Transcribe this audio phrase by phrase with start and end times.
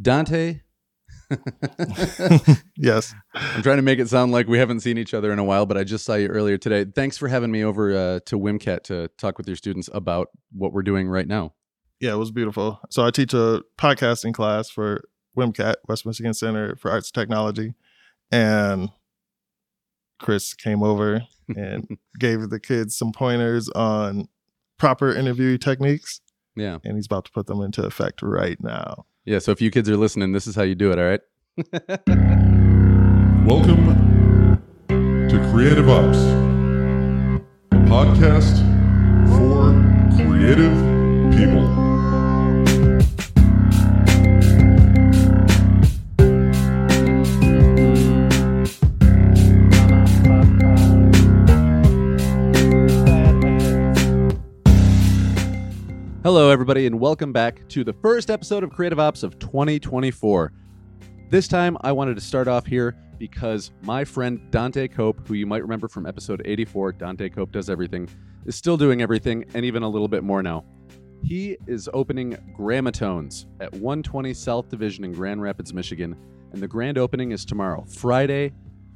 [0.00, 0.60] Dante,
[2.76, 3.14] yes.
[3.34, 5.66] I'm trying to make it sound like we haven't seen each other in a while,
[5.66, 6.84] but I just saw you earlier today.
[6.84, 10.72] Thanks for having me over uh, to WMCAT to talk with your students about what
[10.72, 11.54] we're doing right now.
[12.00, 12.80] Yeah, it was beautiful.
[12.90, 15.02] So I teach a podcasting class for
[15.36, 17.74] WMCAT, West Michigan Center for Arts and Technology.
[18.32, 18.90] And
[20.18, 21.22] Chris came over
[21.56, 24.28] and gave the kids some pointers on
[24.78, 26.20] proper interview techniques.
[26.56, 26.78] Yeah.
[26.84, 29.06] And he's about to put them into effect right now.
[29.30, 29.38] Yeah.
[29.38, 30.98] So if you kids are listening, this is how you do it.
[30.98, 31.20] All right.
[33.46, 34.58] Welcome
[34.88, 36.18] to Creative Ops,
[37.70, 38.58] a podcast
[39.30, 39.70] for
[40.16, 40.74] creative
[41.30, 41.99] people.
[56.32, 60.52] Hello, everybody, and welcome back to the first episode of Creative Ops of 2024.
[61.28, 65.44] This time, I wanted to start off here because my friend Dante Cope, who you
[65.44, 68.08] might remember from episode 84, Dante Cope Does Everything,
[68.46, 70.64] is still doing everything and even a little bit more now.
[71.24, 76.14] He is opening Grammotones at 120 South Division in Grand Rapids, Michigan,
[76.52, 78.52] and the grand opening is tomorrow, Friday,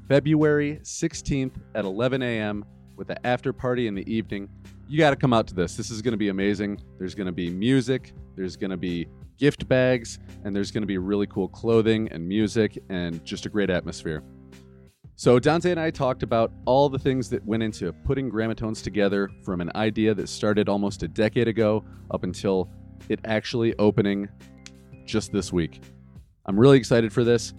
[0.07, 4.49] February 16th at 11 a.m., with the after party in the evening
[4.89, 5.77] you got to come out to this.
[5.77, 6.81] This is going to be amazing.
[6.99, 9.07] There's going to be music, there's going to be
[9.39, 13.49] gift bags, and there's going to be really cool clothing and music and just a
[13.49, 14.23] great atmosphere.
[15.17, 19.31] So, Dante and I talked about all the things that went into putting Grammotones together
[19.45, 22.69] from an idea that started almost a decade ago up until
[23.09, 24.29] it actually opening
[25.07, 25.83] just this week.
[26.47, 27.55] I'm really excited for this.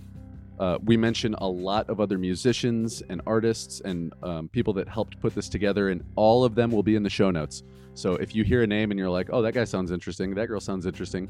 [0.59, 5.19] Uh, we mention a lot of other musicians and artists and um, people that helped
[5.19, 7.63] put this together, and all of them will be in the show notes.
[7.93, 10.47] So if you hear a name and you're like, oh, that guy sounds interesting, that
[10.47, 11.29] girl sounds interesting,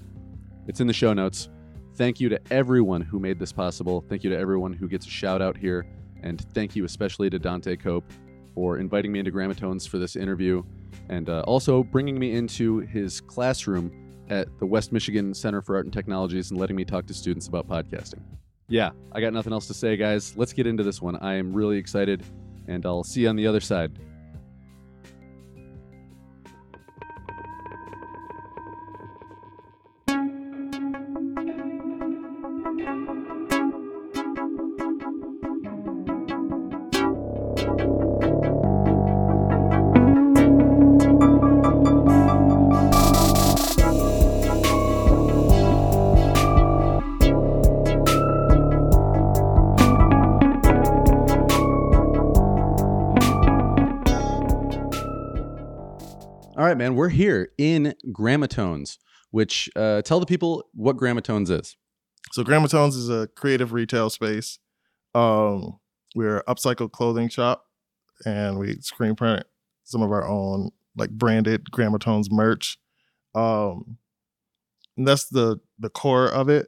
[0.68, 1.50] it's in the show notes.
[1.96, 4.04] Thank you to everyone who made this possible.
[4.10, 5.86] Thank you to everyone who gets a shout out here.
[6.24, 8.12] And thank you especially to Dante Cope
[8.54, 10.64] for inviting me into Grammotones for this interview
[11.10, 13.92] and uh, also bringing me into his classroom
[14.30, 17.48] at the West Michigan Center for Art and Technologies and letting me talk to students
[17.48, 18.22] about podcasting
[18.68, 20.36] yeah, I got nothing else to say, guys.
[20.36, 21.16] Let's get into this one.
[21.18, 22.24] I am really excited,
[22.68, 24.00] and I'll see you on the other side.
[57.16, 58.98] Here in Grammotones,
[59.32, 61.78] which uh, tell the people what Grammotones is.
[62.34, 64.60] So Grammotones is a creative retail space.
[65.14, 65.80] Um,
[66.14, 67.68] we're an upcycled clothing shop,
[68.26, 69.46] and we screen print
[69.86, 72.78] some of our own like branded Grammotones merch.
[73.34, 73.98] Um,
[74.98, 76.68] that's the the core of it.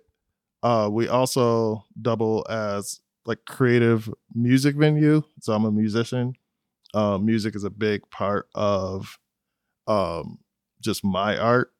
[0.63, 5.23] Uh, we also double as like creative music venue.
[5.41, 6.35] So I'm a musician.
[6.93, 9.19] Uh, music is a big part of
[9.87, 10.39] um,
[10.81, 11.71] just my art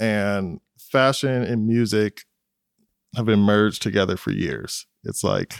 [0.00, 2.22] and fashion and music
[3.14, 4.86] have been merged together for years.
[5.04, 5.54] It's like,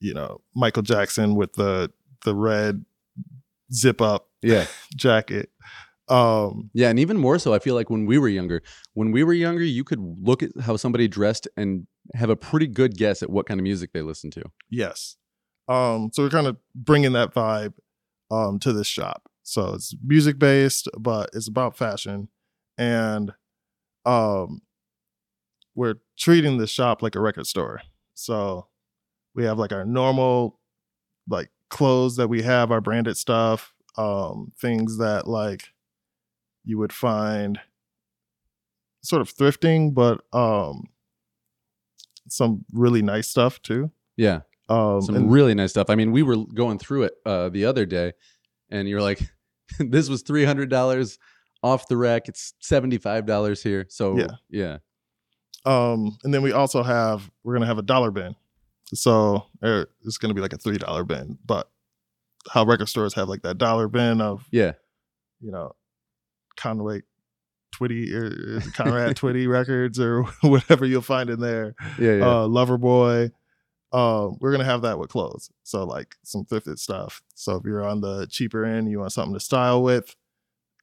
[0.00, 1.90] you know, Michael Jackson with the
[2.24, 2.84] the red
[3.72, 5.50] zip up yeah jacket.
[6.08, 8.62] Um, yeah, and even more so, I feel like when we were younger,
[8.94, 12.68] when we were younger, you could look at how somebody dressed and have a pretty
[12.68, 14.44] good guess at what kind of music they listened to.
[14.70, 15.16] Yes.
[15.68, 17.72] Um, so we're kind of bringing that vibe
[18.30, 19.28] um, to this shop.
[19.46, 22.28] So it's music based, but it's about fashion.
[22.76, 23.32] And
[24.04, 24.60] um
[25.76, 27.80] we're treating the shop like a record store.
[28.14, 28.66] So
[29.34, 30.58] we have like our normal
[31.28, 35.72] like clothes that we have, our branded stuff, um, things that like
[36.64, 37.60] you would find
[39.02, 40.88] sort of thrifting, but um
[42.28, 43.92] some really nice stuff too.
[44.16, 44.40] Yeah.
[44.68, 45.88] Um, some and, really nice stuff.
[45.88, 48.14] I mean, we were going through it uh, the other day,
[48.68, 49.20] and you're like,
[49.78, 51.18] this was three hundred dollars
[51.62, 52.28] off the rack.
[52.28, 53.86] It's seventy five dollars here.
[53.88, 54.78] So yeah, yeah.
[55.64, 58.36] Um, and then we also have we're gonna have a dollar bin.
[58.94, 61.68] So er, it's gonna be like a three dollar bin, but
[62.50, 64.72] how record stores have like that dollar bin of yeah,
[65.40, 65.74] you know,
[66.56, 67.02] Conway
[67.74, 71.74] Twitty or Conrad Twitty records or whatever you'll find in there.
[71.98, 72.26] Yeah, yeah.
[72.26, 73.32] Uh, Loverboy
[73.92, 75.50] um, we're gonna have that with clothes.
[75.62, 77.22] So like some thrifted stuff.
[77.34, 80.14] So if you're on the cheaper end, you want something to style with,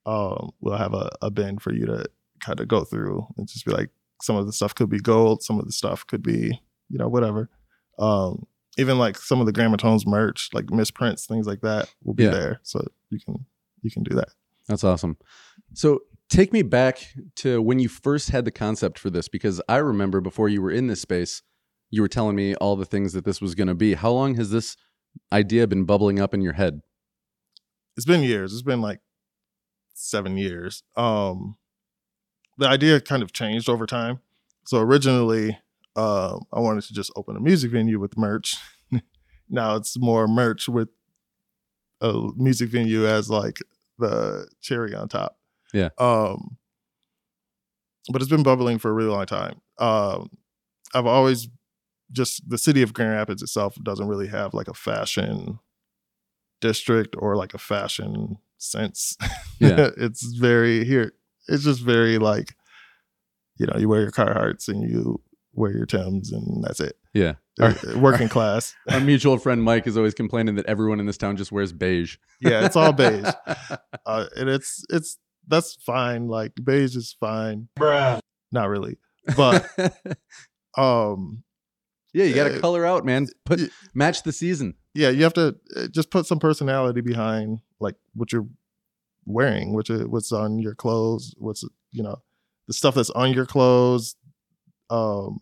[0.06, 2.06] um, we'll have a, a bin for you to
[2.40, 3.90] kind of go through and just be like,
[4.22, 7.08] some of the stuff could be gold, some of the stuff could be, you know,
[7.08, 7.50] whatever.
[7.98, 8.46] Um,
[8.78, 12.30] even like some of the Grammotones merch, like misprints, things like that, will be Yeah.
[12.30, 12.60] there.
[12.62, 13.44] So you can
[13.82, 14.28] you can do that.
[14.66, 15.18] That's awesome.
[15.74, 17.06] So take me back
[17.36, 20.70] to when you first had the concept for this, because I remember before you were
[20.70, 21.42] in this space,
[21.90, 23.94] you were telling me all the things that this was going to be.
[23.94, 24.76] How long has this
[25.32, 26.80] idea been bubbling up in your head?
[27.96, 28.52] It's been years.
[28.52, 29.00] It's been like
[29.94, 30.82] seven years.
[30.96, 31.56] Um,
[32.58, 34.20] the idea kind of changed over time.
[34.66, 35.58] So originally,
[35.96, 38.56] um, I wanted to just open a music venue with merch.
[39.48, 40.88] now it's more merch with
[42.00, 43.58] a music venue as like
[43.98, 45.38] the cherry on top.
[45.72, 45.90] Yeah.
[45.98, 46.56] Um,
[48.10, 49.60] but it's been bubbling for a really long time.
[49.78, 50.30] Um,
[50.94, 51.48] I've always
[52.12, 55.58] just the city of Grand Rapids itself doesn't really have like a fashion
[56.60, 59.16] district or like a fashion sense.
[59.58, 59.90] Yeah.
[59.96, 61.12] it's very here.
[61.48, 62.54] It's just very like,
[63.58, 65.20] you know, you wear your Carhartts and you
[65.52, 66.96] wear your Tims and that's it.
[67.12, 67.34] Yeah.
[67.60, 68.74] Uh, Working class.
[68.90, 72.16] Our mutual friend Mike is always complaining that everyone in this town just wears beige.
[72.40, 73.26] Yeah, it's all beige.
[74.06, 75.18] Uh, and it's it's
[75.48, 76.28] that's fine.
[76.28, 77.68] Like beige is fine.
[77.78, 78.20] Bruh.
[78.52, 78.98] Not really,
[79.34, 79.66] but
[80.76, 81.42] um,
[82.14, 83.28] yeah, you got to Uh, color out, man.
[83.44, 84.74] Put y- match the season.
[84.94, 88.46] yeah, you have to uh, just put some personality behind like what you're
[89.26, 92.16] wearing, which is what's on your clothes, what's you know,
[92.66, 94.16] the stuff that's on your clothes.
[94.90, 95.40] Um,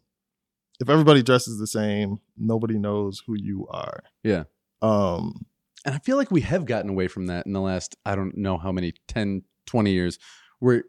[0.81, 4.03] if everybody dresses the same, nobody knows who you are.
[4.25, 4.45] Yeah.
[4.83, 5.47] Um,
[5.85, 8.37] And I feel like we have gotten away from that in the last, I don't
[8.37, 10.19] know how many, 10, 20 years,
[10.61, 10.85] where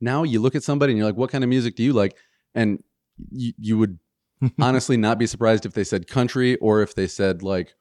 [0.00, 2.16] now you look at somebody and you're like, what kind of music do you like?
[2.54, 2.82] And
[3.30, 3.98] you, you would
[4.60, 7.74] honestly not be surprised if they said country or if they said like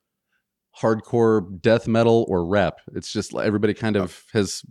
[0.80, 2.75] hardcore death metal or rap.
[2.94, 4.63] It's just everybody kind of has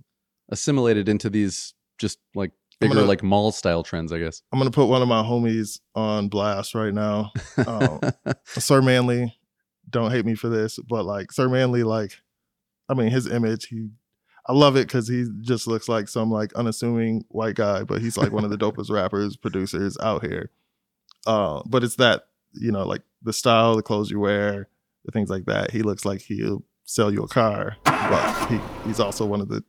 [0.50, 4.42] assimilated into these just like bigger gonna- like mall style trends, I guess.
[4.52, 7.32] I'm gonna put one of my homies on blast right now.
[7.66, 8.00] Um,
[8.44, 9.36] Sir Manley,
[9.88, 12.12] don't hate me for this, but like Sir Manley, like,
[12.88, 13.90] I mean, his image, he,
[14.46, 18.16] I love it because he just looks like some like unassuming white guy, but he's
[18.16, 20.50] like one of the dopest rappers, producers out here.
[21.26, 24.68] Uh, but it's that, you know, like the style, the clothes you wear,
[25.04, 25.70] the things like that.
[25.70, 29.62] He looks like he'll sell you a car, but he, he's also one of the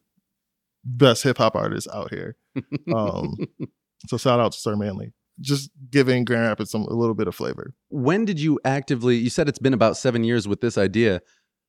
[0.83, 2.35] best hip hop artists out here.
[2.93, 3.37] Um,
[4.07, 5.13] so shout out to Sir Manley.
[5.39, 7.73] Just giving Grand Rapids some a little bit of flavor.
[7.89, 11.21] when did you actively you said it's been about seven years with this idea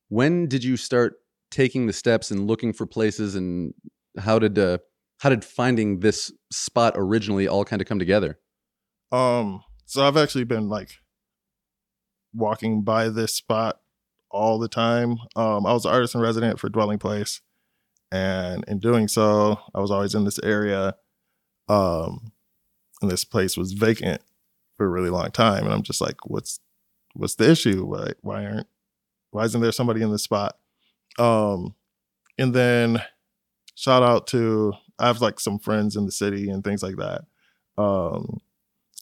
[0.09, 1.15] when did you start
[1.51, 3.73] taking the steps and looking for places and
[4.19, 4.77] how did uh
[5.19, 8.37] how did finding this spot originally all kind of come together
[9.11, 10.91] Um, so I've actually been like
[12.33, 13.79] walking by this spot
[14.29, 15.17] all the time.
[15.35, 17.41] Um, I was an artist in resident for Dwelling Place,
[18.11, 20.95] and in doing so, I was always in this area.
[21.69, 22.31] Um,
[23.01, 24.21] and this place was vacant
[24.77, 26.59] for a really long time, and I'm just like, what's
[27.13, 27.85] what's the issue?
[27.85, 28.67] Why why aren't
[29.31, 30.57] why isn't there somebody in this spot?
[31.19, 31.75] Um,
[32.37, 33.01] and then
[33.75, 37.25] shout out to I have like some friends in the city and things like that.
[37.77, 38.39] Um,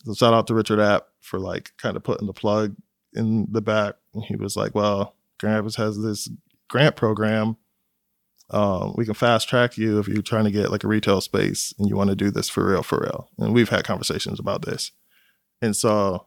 [0.04, 2.76] so shout out to Richard App for like kind of putting the plug
[3.14, 3.96] in the back.
[4.14, 6.30] And he was like, "Well, Grand has this
[6.70, 7.58] grant program.
[8.50, 11.74] Um, we can fast track you if you're trying to get like a retail space
[11.78, 14.64] and you want to do this for real, for real." And we've had conversations about
[14.64, 14.92] this.
[15.62, 16.26] And so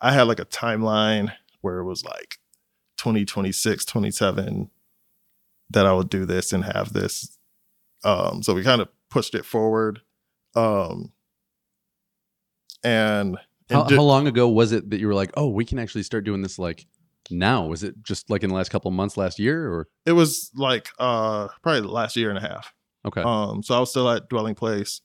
[0.00, 2.38] I had like a timeline where it was like
[2.98, 4.70] 2026, 27
[5.70, 7.36] that I would do this and have this.
[8.04, 10.00] Um, so we kind of pushed it forward.
[10.54, 11.12] Um,
[12.84, 13.36] and,
[13.70, 15.78] and how, di- how long ago was it that you were like oh we can
[15.78, 16.86] actually start doing this like
[17.30, 20.12] now was it just like in the last couple of months last year or it
[20.12, 22.72] was like uh probably the last year and a half.
[23.06, 25.00] okay Um, so I was still at Dwelling Place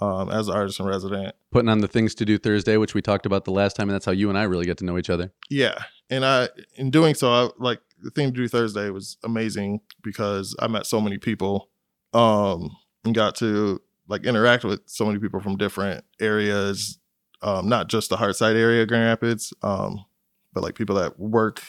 [0.00, 1.34] um as an artist in resident.
[1.52, 3.94] putting on the things to do thursday which we talked about the last time and
[3.94, 5.76] that's how you and i really get to know each other Yeah,
[6.08, 10.56] and I in doing so, I like the thing to do Thursday was amazing because
[10.58, 11.68] I met so many people,
[12.14, 12.70] um,
[13.04, 16.98] and got to like interact with so many people from different areas,
[17.42, 20.04] um, not just the Heartside area, of Grand Rapids, um,
[20.52, 21.62] but like people that work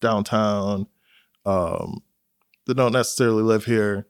[0.00, 0.86] downtown,
[1.44, 2.02] um,
[2.66, 4.06] that don't necessarily live here,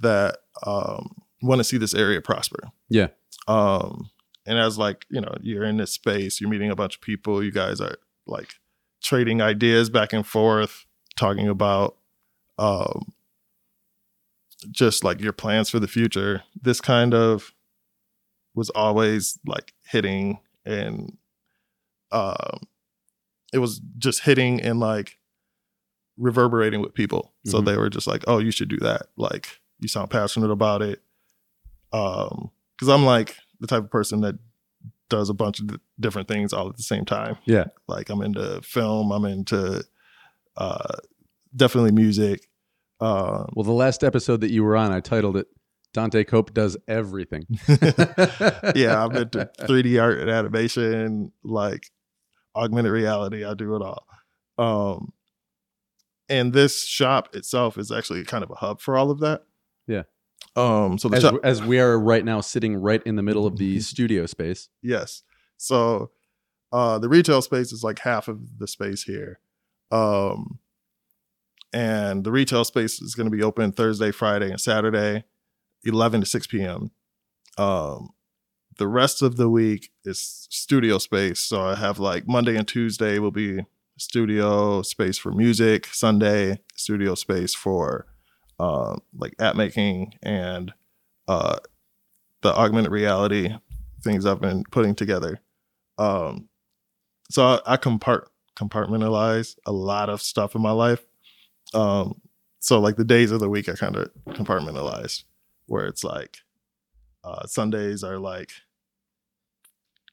[0.00, 2.70] that um want to see this area prosper.
[2.88, 3.08] Yeah.
[3.46, 4.10] Um,
[4.46, 7.42] and as like you know, you're in this space, you're meeting a bunch of people.
[7.42, 7.96] You guys are
[8.26, 8.54] like
[9.02, 10.86] trading ideas back and forth,
[11.16, 11.96] talking about
[12.58, 13.12] um,
[14.70, 16.42] just like your plans for the future.
[16.60, 17.52] This kind of
[18.54, 21.16] was always like hitting and
[22.12, 22.60] um,
[23.52, 25.18] it was just hitting and like
[26.16, 27.32] reverberating with people.
[27.46, 27.64] So Mhm.
[27.66, 29.08] they were just like, "Oh, you should do that.
[29.16, 31.02] Like, you sound passionate about it."
[31.92, 34.36] Um, because I'm like the type of person that
[35.08, 37.38] does a bunch of different things all at the same time.
[37.46, 37.64] Yeah.
[37.86, 39.82] Like I'm into film, I'm into
[40.56, 40.96] uh
[41.56, 42.48] definitely music.
[43.00, 45.46] Uh Well, the last episode that you were on, I titled it
[45.94, 47.46] Dante Cope Does Everything.
[48.74, 51.90] yeah, I'm into 3D art and animation, like
[52.54, 53.44] augmented reality.
[53.44, 54.06] I do it all.
[54.58, 55.12] Um,
[56.28, 59.42] and this shop itself is actually kind of a hub for all of that.
[59.86, 60.02] Yeah.
[60.56, 60.98] Um.
[60.98, 63.56] So the As, shop, as we are right now sitting right in the middle of
[63.56, 64.68] the studio space.
[64.82, 65.22] yes.
[65.60, 66.12] So,
[66.70, 69.40] uh, the retail space is like half of the space here.
[69.90, 70.60] Um,
[71.72, 75.24] and the retail space is going to be open Thursday, Friday, and Saturday,
[75.88, 76.90] 11 to 6 p.m.
[77.56, 78.10] Um,
[78.76, 81.40] the rest of the week is studio space.
[81.40, 83.64] So I have like Monday and Tuesday will be
[83.96, 88.06] studio space for music, Sunday, studio space for
[88.60, 90.72] um, like app making and
[91.26, 91.56] uh,
[92.42, 93.54] the augmented reality
[94.02, 95.40] things I've been putting together.
[95.98, 96.48] Um,
[97.30, 98.26] so I, I compart
[98.56, 101.04] compartmentalize a lot of stuff in my life.
[101.74, 102.20] Um,
[102.60, 105.24] so like the days of the week I kind of compartmentalized
[105.68, 106.38] where it's like
[107.24, 108.50] uh, Sundays are like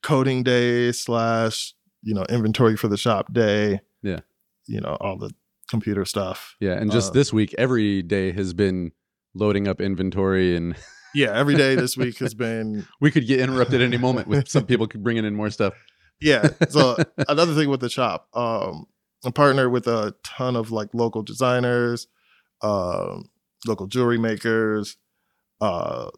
[0.01, 3.79] coding day slash you know inventory for the shop day.
[4.03, 4.19] Yeah.
[4.67, 5.31] you know all the
[5.67, 6.55] computer stuff.
[6.59, 6.73] Yeah.
[6.73, 8.91] And just Uh, this week, every day has been
[9.33, 10.75] loading up inventory and
[11.15, 14.65] Yeah, every day this week has been we could get interrupted any moment with some
[14.65, 15.73] people bringing in more stuff.
[16.21, 16.49] yeah.
[16.69, 16.97] So
[17.29, 18.85] another thing with the shop, um,
[19.23, 22.07] I'm partnered with a ton of like local designers,
[22.61, 23.29] um,
[23.65, 24.97] local jewelry makers.
[25.61, 26.09] Uh,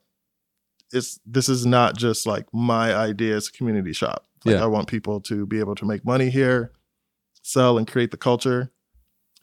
[0.94, 4.26] it's this is not just like my idea; it's a community shop.
[4.46, 4.64] Like Yeah.
[4.64, 6.72] I want people to be able to make money here,
[7.42, 8.72] sell and create the culture,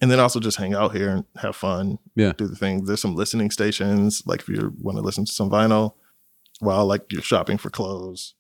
[0.00, 1.98] and then also just hang out here and have fun.
[2.14, 2.32] Yeah.
[2.36, 2.86] do the things.
[2.86, 5.94] There's some listening stations, like if you want to listen to some vinyl
[6.60, 8.34] while like you're shopping for clothes.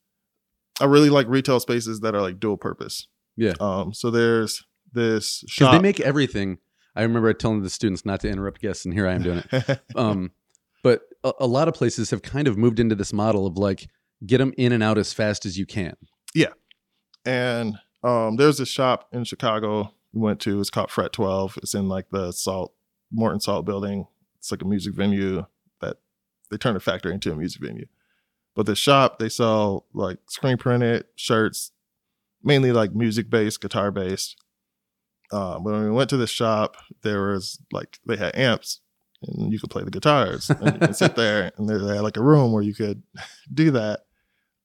[0.80, 3.06] I really like retail spaces that are like dual purpose.
[3.36, 3.52] Yeah.
[3.60, 3.92] Um.
[3.92, 5.72] So there's this shop.
[5.72, 6.58] they make everything.
[6.96, 9.80] I remember telling the students not to interrupt guests, and here I am doing it.
[9.96, 10.30] Um,
[10.84, 13.88] but a, a lot of places have kind of moved into this model of like
[14.24, 15.96] get them in and out as fast as you can.
[16.34, 16.52] Yeah.
[17.24, 20.60] And um, there's a shop in Chicago we went to.
[20.60, 21.58] It's called Fret Twelve.
[21.62, 22.74] It's in like the Salt
[23.10, 24.06] Morton Salt Building.
[24.38, 25.46] It's like a music venue
[25.80, 25.96] that
[26.50, 27.86] they turned a factory into a music venue.
[28.54, 31.72] But the shop they sell like screen printed shirts,
[32.42, 34.36] mainly like music based, guitar based.
[35.32, 38.80] Um, when we went to the shop, there was like they had amps
[39.28, 42.02] and you could play the guitars and you can sit there and they they had
[42.02, 43.02] like a room where you could
[43.52, 44.00] do that.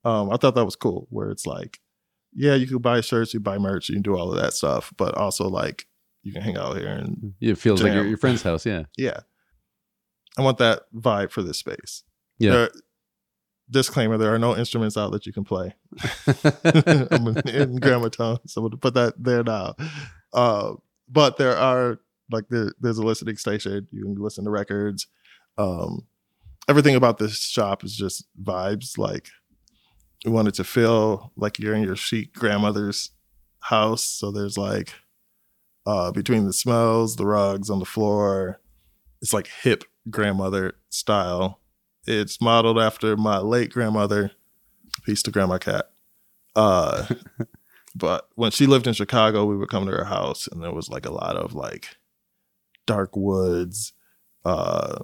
[0.05, 1.79] Um, I thought that was cool, where it's like
[2.33, 4.93] yeah, you could buy shirts, you buy merch, you can do all of that stuff,
[4.97, 5.87] but also like
[6.23, 8.09] you can hang out here and It feels like you're at Jam.
[8.09, 8.65] your friend's house.
[8.65, 8.83] Yeah.
[8.97, 9.19] yeah.
[10.37, 12.03] I want that vibe for this space.
[12.37, 12.51] Yeah.
[12.51, 12.71] There-
[13.71, 15.75] disclaimer: there are no instruments out that you can play.
[16.27, 19.75] I'm in, in grammotone, so we'll put that there now.
[20.33, 20.73] Uh,
[21.07, 21.99] but there are
[22.31, 23.88] like there, there's a listening station.
[23.91, 25.07] You can listen to records.
[25.57, 26.07] Um,
[26.67, 28.98] everything about this shop is just vibes.
[28.98, 29.29] Like
[30.25, 33.12] we wanted to feel like you're in your chic grandmother's
[33.62, 34.03] house.
[34.03, 34.93] So there's like
[35.86, 38.59] uh, between the smells, the rugs on the floor,
[39.21, 41.59] it's like hip grandmother style.
[42.05, 44.31] It's modeled after my late grandmother.
[45.03, 45.89] Peace to Grandma Cat.
[46.55, 47.05] Uh,
[47.95, 50.89] but when she lived in Chicago, we would come to her house, and there was
[50.89, 51.98] like a lot of like
[52.89, 53.93] dark woods.
[54.43, 55.00] Uh,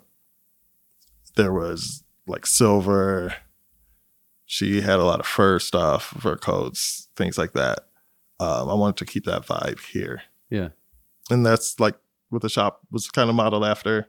[1.36, 3.34] there was like silver.
[4.46, 7.80] She had a lot of fur stuff, fur coats, things like that.
[8.40, 10.24] Um, I wanted to keep that vibe here.
[10.50, 10.70] Yeah.
[11.32, 11.96] and that's like
[12.30, 14.08] what the shop was kind of modeled after.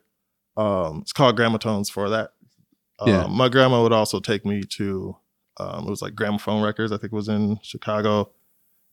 [0.56, 2.32] Um, it's called Grammotones for that.
[2.98, 3.26] Um, Yeah.
[3.26, 5.16] My grandma would also take me to,
[5.58, 8.30] um, it was like Gramophone Records, I think it was in Chicago.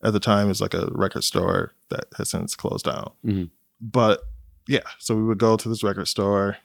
[0.04, 3.12] At the time, it's like a record store that has since closed down.
[3.26, 3.50] Mhm.
[3.82, 4.24] But
[4.68, 6.58] yeah, so we would go to this record store.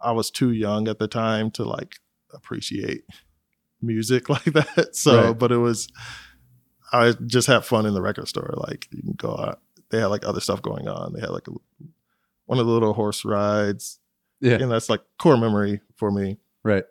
[0.00, 1.96] I was too young at the time to like
[2.32, 3.04] appreciate
[3.82, 4.90] music like that.
[4.94, 5.38] So, Right.
[5.38, 5.88] but it was,
[6.92, 8.54] I just had fun in the record store.
[8.56, 11.12] Like you can go out, they had like other stuff going on.
[11.12, 11.52] They had like a,
[12.46, 13.98] one of the little horse rides,
[14.40, 14.54] Yeah.
[14.54, 16.38] and that's like core memory for me.
[16.62, 16.84] Right.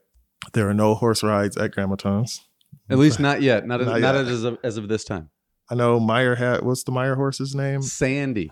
[0.54, 2.42] There are no horse rides at Grammotones.
[2.90, 3.66] At least not yet.
[3.66, 4.16] Not, Not not, yet.
[4.28, 5.30] as of, as of this time.
[5.70, 7.82] I know Meijer had what's the Meijer horse's name?
[7.82, 8.50] Sandy.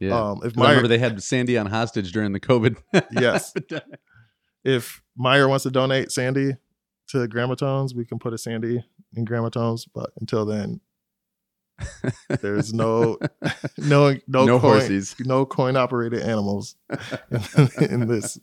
[0.00, 0.18] Yeah.
[0.18, 2.76] Um, if 'Cause I remember they had Sandy on hostage during the COVID.
[3.12, 3.52] Yes.
[4.64, 6.56] if Meijer wants to donate Sandy
[7.08, 8.82] to Grammotones, we can put a Sandy
[9.14, 9.86] in Grammotones.
[9.94, 10.80] But until then,
[12.40, 13.18] there's no
[13.78, 15.16] no no, No coin, horsies.
[15.26, 16.76] no coin operated animals
[17.80, 18.38] in this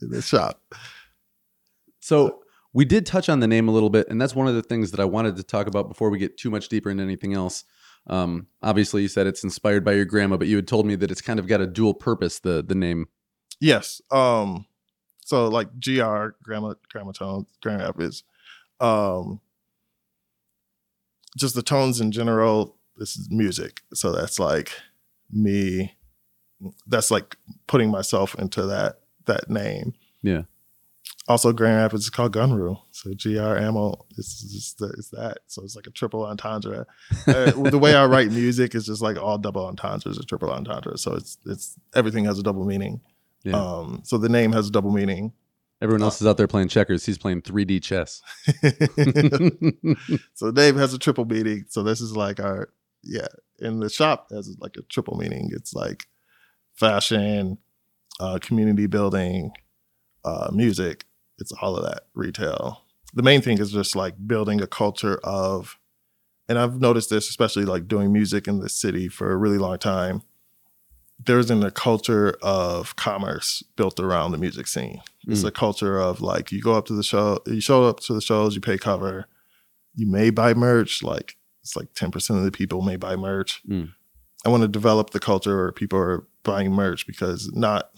[0.00, 0.60] in this shop.
[2.00, 2.40] So
[2.72, 4.92] We did touch on the name a little bit, and that's one of the things
[4.92, 7.64] that I wanted to talk about before we get too much deeper into anything else.
[8.06, 11.10] Um, obviously, you said it's inspired by your grandma, but you had told me that
[11.10, 12.40] it's kind of got a dual purpose.
[12.40, 13.06] The the name.
[13.60, 14.00] Yes.
[14.10, 14.66] Um.
[15.20, 18.24] So like gr grandma grandma tones grand rapids,
[18.80, 19.40] um.
[21.38, 22.76] Just the tones in general.
[22.96, 24.72] This is music, so that's like
[25.30, 25.94] me.
[26.86, 27.36] That's like
[27.68, 29.94] putting myself into that that name.
[30.22, 30.42] Yeah.
[31.30, 35.38] Also, Grand Rapids is called Gunru, so gr ammo is it's that.
[35.46, 36.88] So it's like a triple entendre.
[37.24, 41.02] Uh, the way I write music is just like all double entendres or triple entendres.
[41.02, 43.00] So it's it's everything has a double meaning.
[43.44, 43.52] Yeah.
[43.52, 45.32] Um, so the name has a double meaning.
[45.80, 47.06] Everyone else is out there playing checkers.
[47.06, 48.22] He's playing 3D chess.
[50.34, 51.64] so Dave has a triple meaning.
[51.68, 52.70] So this is like our
[53.04, 53.28] yeah.
[53.60, 55.50] In the shop has like a triple meaning.
[55.52, 56.08] It's like
[56.74, 57.58] fashion,
[58.18, 59.52] uh, community building,
[60.24, 61.04] uh, music.
[61.40, 62.82] It's all of that retail.
[63.14, 65.78] The main thing is just like building a culture of,
[66.48, 69.78] and I've noticed this especially like doing music in the city for a really long
[69.78, 70.22] time.
[71.22, 75.02] There's in a culture of commerce built around the music scene.
[75.26, 75.48] It's Mm.
[75.48, 78.22] a culture of like you go up to the show, you show up to the
[78.22, 79.26] shows, you pay cover,
[79.94, 81.02] you may buy merch.
[81.02, 83.60] Like it's like ten percent of the people may buy merch.
[83.68, 83.90] Mm.
[84.46, 87.90] I want to develop the culture where people are buying merch because not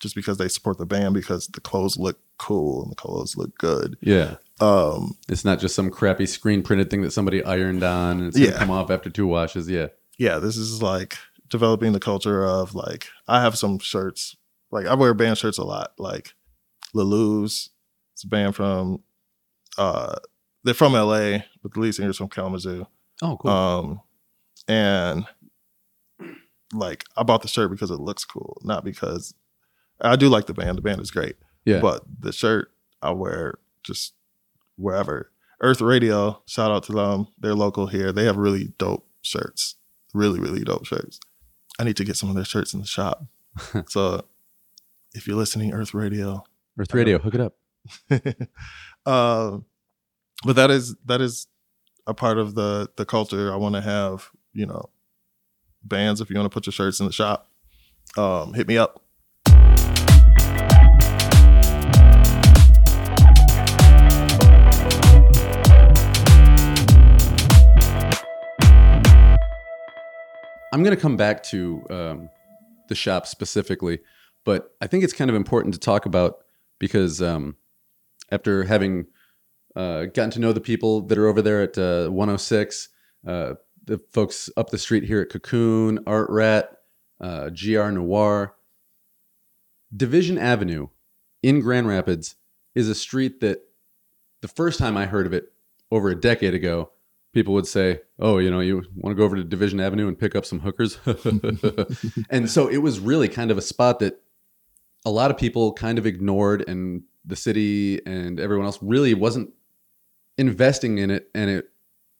[0.00, 3.56] just because they support the band, because the clothes look cool and the clothes look
[3.58, 3.96] good.
[4.00, 4.36] yeah.
[4.60, 8.38] Um, It's not just some crappy screen printed thing that somebody ironed on and it's
[8.38, 9.70] gonna come off after two washes.
[9.70, 9.88] Yeah.
[10.18, 11.16] yeah, this is like
[11.48, 14.36] developing the culture of like I have some shirts.
[14.70, 15.92] Like I wear band shirts a lot.
[15.98, 16.34] Like
[16.94, 17.70] Lalou's,
[18.12, 19.02] it's a band from
[19.78, 20.16] uh
[20.64, 22.86] they're from LA, but the lead singer's from Kalamazoo.
[23.22, 23.50] Oh, cool.
[23.50, 24.00] Um
[24.68, 25.26] and
[26.72, 29.34] like I bought the shirt because it looks cool, not because
[30.00, 30.78] I do like the band.
[30.78, 31.36] The band is great.
[31.64, 31.80] yeah.
[31.80, 34.14] But the shirt I wear just
[34.76, 35.30] wherever.
[35.60, 37.28] Earth Radio, shout out to them.
[37.38, 38.12] They're local here.
[38.12, 39.76] They have really dope shirts.
[40.14, 41.20] Really, really dope shirts.
[41.78, 43.24] I need to get some of their shirts in the shop.
[43.88, 44.24] so
[45.14, 46.44] if you're listening, Earth Radio.
[46.78, 47.56] Earth Radio, hook it up.
[49.06, 49.64] um,
[50.44, 51.46] but that is that is
[52.06, 53.52] a part of the the culture.
[53.52, 54.88] I want to have, you know,
[55.82, 56.20] bands.
[56.20, 57.50] If you want to put your shirts in the shop,
[58.16, 59.02] um, hit me up.
[70.72, 72.30] I'm going to come back to um,
[72.88, 74.00] the shop specifically,
[74.44, 76.44] but I think it's kind of important to talk about
[76.78, 77.56] because um,
[78.30, 79.06] after having
[79.76, 82.88] uh, gotten to know the people that are over there at uh, 106,
[83.26, 83.54] uh,
[83.84, 86.76] the folks up the street here at Cocoon, Art Rat,
[87.20, 88.54] uh, GR Noir,
[89.94, 90.88] Division Avenue
[91.42, 92.36] in Grand Rapids
[92.74, 93.62] is a street that
[94.40, 95.52] the first time I heard of it
[95.90, 96.92] over a decade ago,
[97.32, 100.18] people would say, "Oh, you know, you want to go over to Division Avenue and
[100.18, 100.98] pick up some hookers."
[102.30, 104.20] and so it was really kind of a spot that
[105.04, 109.50] a lot of people kind of ignored and the city and everyone else really wasn't
[110.38, 111.70] investing in it and it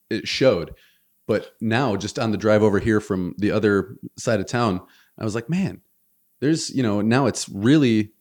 [0.08, 0.74] it showed.
[1.26, 4.80] But now just on the drive over here from the other side of town,
[5.18, 5.80] I was like, "Man,
[6.40, 8.12] there's, you know, now it's really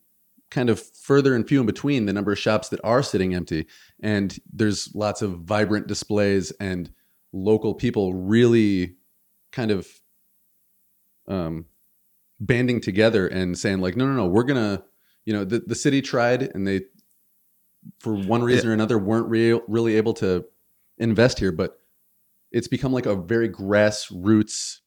[0.50, 3.66] kind of further and few in between the number of shops that are sitting empty.
[4.02, 6.90] And there's lots of vibrant displays and
[7.32, 8.96] local people really
[9.52, 9.88] kind of
[11.28, 11.66] um,
[12.40, 14.82] banding together and saying like no no no we're gonna
[15.26, 16.80] you know the, the city tried and they
[18.00, 20.44] for one reason or another weren't real, really able to
[20.98, 21.78] invest here but
[22.50, 24.78] it's become like a very grassroots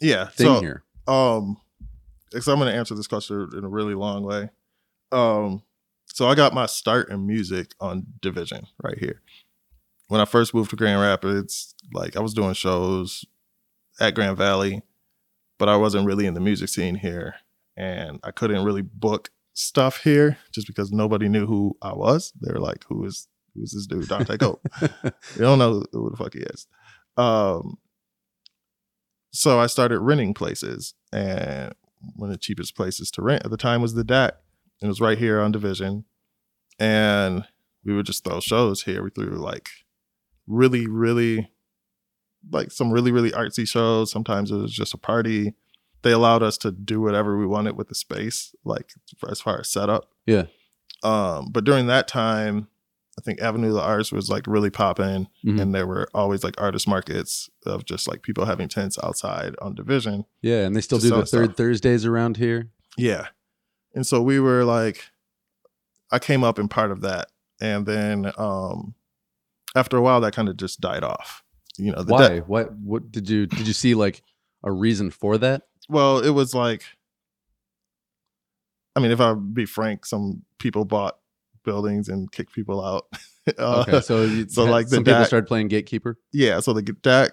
[0.00, 0.26] Yeah.
[0.26, 0.84] thing so, here.
[1.06, 1.56] um
[2.40, 4.50] so i'm going to answer this question in a really long way
[5.14, 5.62] um
[6.06, 9.22] so i got my start in music on division right here.
[10.08, 13.24] When i first moved to grand rapids like i was doing shows
[14.00, 14.82] at grand valley
[15.58, 17.36] but i wasn't really in the music scene here.
[17.76, 22.32] And i couldn't really book stuff here just because nobody knew who i was.
[22.40, 24.08] They were like who is who's this dude?
[24.08, 24.60] Dante Go?
[24.82, 26.66] you don't know who the fuck he is.
[27.16, 27.78] Um
[29.34, 31.74] so I started renting places, and
[32.14, 34.30] one of the cheapest places to rent at the time was the DAC.
[34.84, 36.04] It was right here on Division,
[36.78, 37.44] and
[37.84, 39.02] we would just throw shows here.
[39.02, 39.70] We threw like
[40.46, 41.48] really, really,
[42.50, 44.10] like some really, really artsy shows.
[44.10, 45.54] Sometimes it was just a party.
[46.02, 48.90] They allowed us to do whatever we wanted with the space, like
[49.28, 50.10] as far as setup.
[50.26, 50.44] Yeah.
[51.02, 52.68] Um, but during that time,
[53.18, 55.60] I think Avenue of the Arts was like really popping Mhm.
[55.60, 59.74] and there were always like artist markets of just like people having tents outside on
[59.76, 61.56] division yeah and they still do the third stuff.
[61.56, 63.28] thursdays around here yeah
[63.94, 65.10] and so we were like
[66.10, 67.28] i came up in part of that
[67.60, 68.94] and then um,
[69.74, 71.42] after a while, that kind of just died off.
[71.76, 72.28] You know, the Why?
[72.28, 72.72] debt- what?
[72.72, 74.22] What did you did you see like
[74.62, 75.62] a reason for that?
[75.88, 76.82] well, it was like,
[78.96, 81.18] I mean, if I be frank, some people bought
[81.62, 83.06] buildings and kicked people out.
[83.58, 86.18] Uh, Okay, so you, so, like, the some people started playing gatekeeper.
[86.32, 87.32] yeah, so the DAC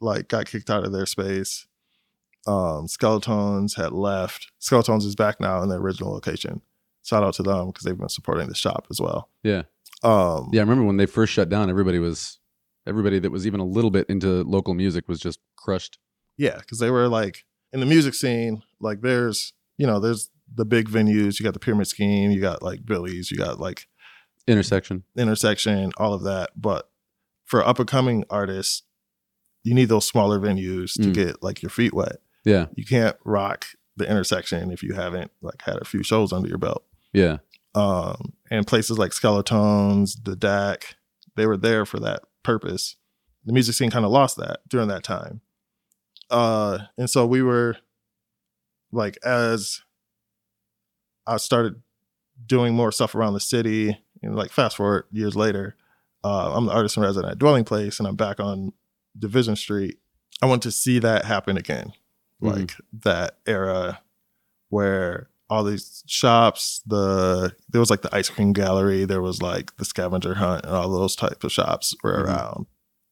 [0.00, 1.66] like got kicked out of their space.
[2.46, 4.50] Um, Skeletons had left.
[4.58, 6.62] Skeletons is back now in the original location.
[7.04, 9.28] Shout out to them because they've been supporting the shop as well.
[9.42, 9.62] Yeah,
[10.02, 10.60] Um, yeah.
[10.60, 11.68] I remember when they first shut down.
[11.70, 12.38] Everybody was
[12.86, 15.98] everybody that was even a little bit into local music was just crushed.
[16.38, 20.64] Yeah, because they were like in the music scene, like there's, you know, there's the
[20.64, 21.38] big venues.
[21.38, 23.86] You got the Pyramid Scheme, you got like Billy's, you got like
[24.48, 25.04] Intersection.
[25.16, 26.50] Intersection, all of that.
[26.56, 26.90] But
[27.44, 28.82] for up and coming artists,
[29.62, 31.14] you need those smaller venues to Mm.
[31.14, 32.16] get like your feet wet.
[32.44, 36.48] Yeah, You can't rock the intersection if you haven't like had a few shows under
[36.48, 36.84] your belt.
[37.12, 37.38] yeah,
[37.74, 40.94] Um, and places like Skeletons, the DAC,
[41.36, 42.96] they were there for that purpose.
[43.44, 45.40] The music scene kind of lost that during that time.
[46.30, 47.76] Uh, and so we were
[48.92, 49.82] like, as
[51.26, 51.82] I started
[52.46, 55.76] doing more stuff around the city, and like fast forward years later,
[56.24, 58.72] uh, I'm the artist in resident at Dwelling Place, and I'm back on
[59.18, 59.98] Division Street.
[60.42, 61.92] I want to see that happen again,
[62.40, 64.00] Like that era
[64.68, 69.76] where all these shops, the there was like the ice cream gallery, there was like
[69.76, 72.24] the scavenger hunt, and all those types of shops were Mhm.
[72.24, 72.66] around.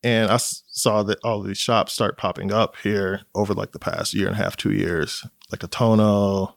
[0.05, 3.81] And I s- saw that all these shops start popping up here over like the
[3.81, 6.55] past year and a half, two years, like Atono,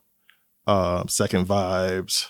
[0.68, 2.28] um, Second Vibes,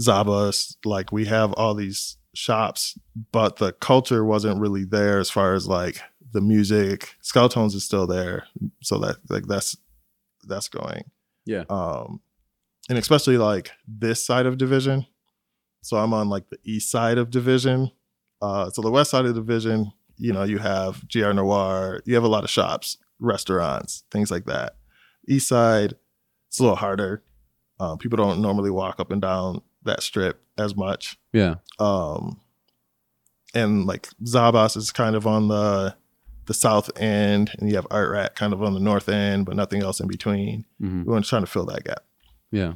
[0.00, 0.74] Zabas.
[0.84, 2.98] Like we have all these shops,
[3.30, 6.00] but the culture wasn't really there as far as like
[6.32, 7.14] the music.
[7.22, 8.46] Skeletons is still there,
[8.82, 9.76] so that like that's
[10.44, 11.04] that's going
[11.44, 11.64] yeah.
[11.68, 12.20] um
[12.88, 15.04] and especially like this side of division
[15.82, 17.90] so i'm on like the east side of division
[18.40, 22.22] uh so the west side of division you know you have gr noir you have
[22.24, 24.76] a lot of shops restaurants things like that
[25.28, 25.94] east side
[26.46, 27.22] it's a little harder
[27.80, 31.56] uh, people don't normally walk up and down that strip as much Yeah.
[31.78, 32.40] um
[33.54, 35.94] and like zabas is kind of on the
[36.48, 39.54] the south end and you have art rat kind of on the north end but
[39.54, 42.02] nothing else in between hmm we want to try to fill that gap
[42.50, 42.72] Yeah.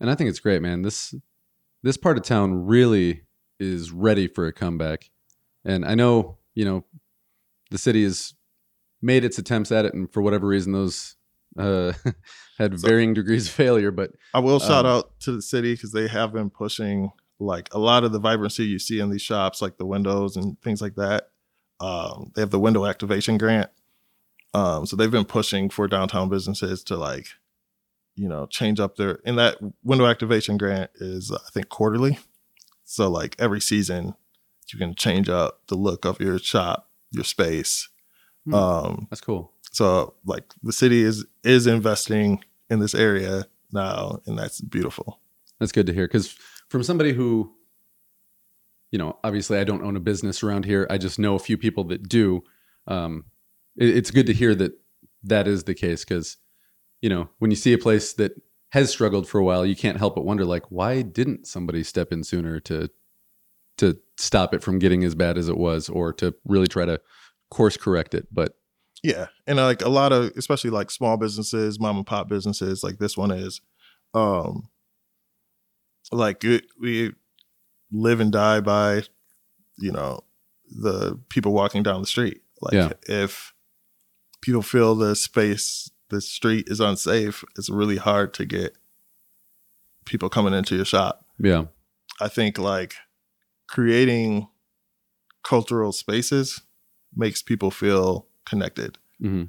[0.00, 0.82] And I think it's great, man.
[0.82, 1.14] This
[1.84, 3.22] this part of town really
[3.60, 5.10] is ready for a comeback.
[5.64, 6.84] And I know, you know,
[7.70, 8.34] the city has
[9.00, 11.14] made its attempts at it and for whatever reason those
[11.58, 11.92] uh
[12.58, 15.74] had So- varying degrees of failure, but I will shout Um, out to the city
[15.74, 19.22] because they have been pushing like a lot of the vibrancy you see in these
[19.22, 21.28] shops, like the windows and things like that.
[21.82, 23.70] Um, they have the window activation grant.
[24.54, 27.28] Um, so they've been pushing for downtown businesses to like,
[28.14, 32.18] you know, change up their and that window activation grant is I think quarterly.
[32.84, 34.14] So like every season
[34.72, 37.88] you can change up the look of your shop, your space.
[38.44, 38.54] Hmm.
[38.54, 39.52] Um, that's cool.
[39.72, 45.20] so like the city is is investing in this area now, and that's beautiful.
[45.58, 46.36] That's good to hear because
[46.68, 47.52] from somebody who,
[48.92, 50.86] you know, obviously I don't own a business around here.
[50.90, 52.44] I just know a few people that do.
[52.86, 53.24] Um,
[53.76, 54.72] it- it's good to hear that
[55.24, 56.36] that is the case because,
[57.02, 58.32] you know, when you see a place that
[58.72, 62.12] has struggled for a while, you can't help but wonder, like, why didn't somebody step
[62.12, 62.90] in sooner to
[63.78, 67.00] to stop it from getting as bad as it was, or to really try to
[67.50, 68.28] course correct it?
[68.32, 68.56] But
[69.02, 72.84] Yeah, and uh, like a lot of, especially like small businesses, mom and pop businesses,
[72.84, 73.60] like this one is,
[74.14, 74.68] um,
[76.10, 77.12] like it, we
[77.92, 79.02] live and die by,
[79.78, 80.24] you know,
[80.70, 82.42] the people walking down the street.
[82.60, 82.92] Like Yeah.
[83.08, 83.52] if
[84.40, 88.76] people feel the space, the street is unsafe, it's really hard to get
[90.04, 91.26] people coming into your shop.
[91.38, 91.66] yeah,
[92.20, 92.94] I think like
[93.68, 94.48] creating
[95.42, 96.62] cultural spaces
[97.14, 99.44] makes people feel connected hmm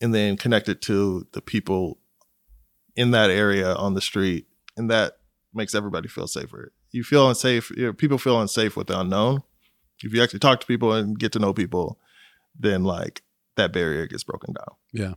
[0.00, 1.98] and then connected to the people
[2.96, 5.18] in that area on the street and that
[5.54, 9.42] makes everybody feel safer you feel unsafe you know, people feel unsafe with the unknown.
[10.02, 11.98] If you actually talk to people and get to know people
[12.58, 13.22] then like
[13.56, 14.76] that barrier gets broken down.
[14.92, 15.14] Yeah,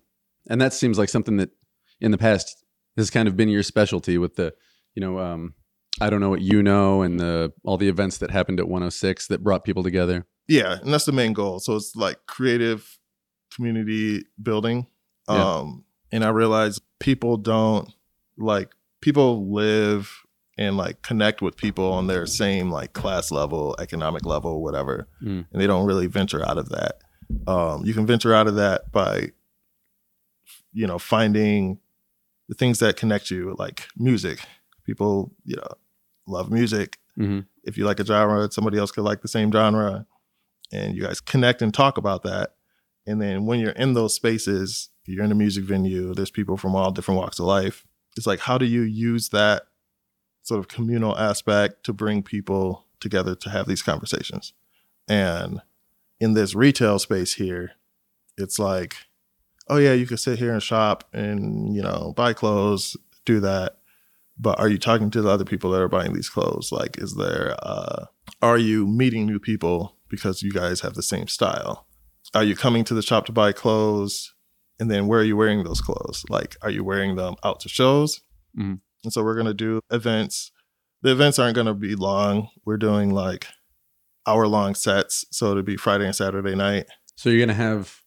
[0.49, 1.51] and that seems like something that
[2.01, 2.63] in the past
[2.95, 4.53] has kind of been your specialty with the
[4.95, 5.53] you know um
[6.01, 9.27] i don't know what you know and the all the events that happened at 106
[9.27, 10.25] that brought people together.
[10.47, 11.59] Yeah and that's the main goal.
[11.59, 12.97] So it's like creative
[13.53, 14.87] community building.
[15.29, 15.57] Yeah.
[15.57, 17.91] um and i realize people don't
[18.37, 18.69] like
[19.01, 20.23] people live
[20.57, 25.45] and like connect with people on their same like class level economic level whatever Mm.
[25.51, 27.01] and they don't really venture out of that
[27.47, 29.31] um you can venture out of that by
[30.73, 31.79] you know finding
[32.49, 34.39] the things that connect you like music
[34.85, 35.67] people you know
[36.27, 40.05] love music hmm if you like a genre, somebody else could like the same genre,
[40.71, 42.51] and you guys connect and talk about that.
[43.05, 46.13] And then when you're in those spaces, you're in a music venue.
[46.13, 47.85] There's people from all different walks of life.
[48.15, 49.63] It's like how do you use that
[50.47, 54.53] sort of communal aspect to bring people together to have these conversations?
[55.07, 55.61] And
[56.19, 57.71] in this retail space here,
[58.37, 58.95] it's like,
[59.67, 63.77] oh yeah, you can sit here and shop and you know buy clothes, do that.
[64.39, 66.71] But are you talking to the other people that are buying these clothes?
[66.71, 67.55] Like, is there?
[67.61, 68.05] Uh,
[68.41, 71.87] are you meeting new people because you guys have the same style?
[72.35, 74.33] Are you coming to the shop to buy clothes?
[74.79, 76.23] And then where are you wearing those clothes?
[76.29, 78.21] Like, are you wearing them out to shows?
[78.57, 78.81] Mhm.
[79.03, 80.51] And so we're gonna do events.
[81.01, 82.49] The events aren't gonna be long.
[82.65, 83.47] We're doing like
[84.25, 85.25] hour long sets.
[85.31, 86.85] So it'll be Friday and Saturday night.
[87.15, 88.01] So you're gonna have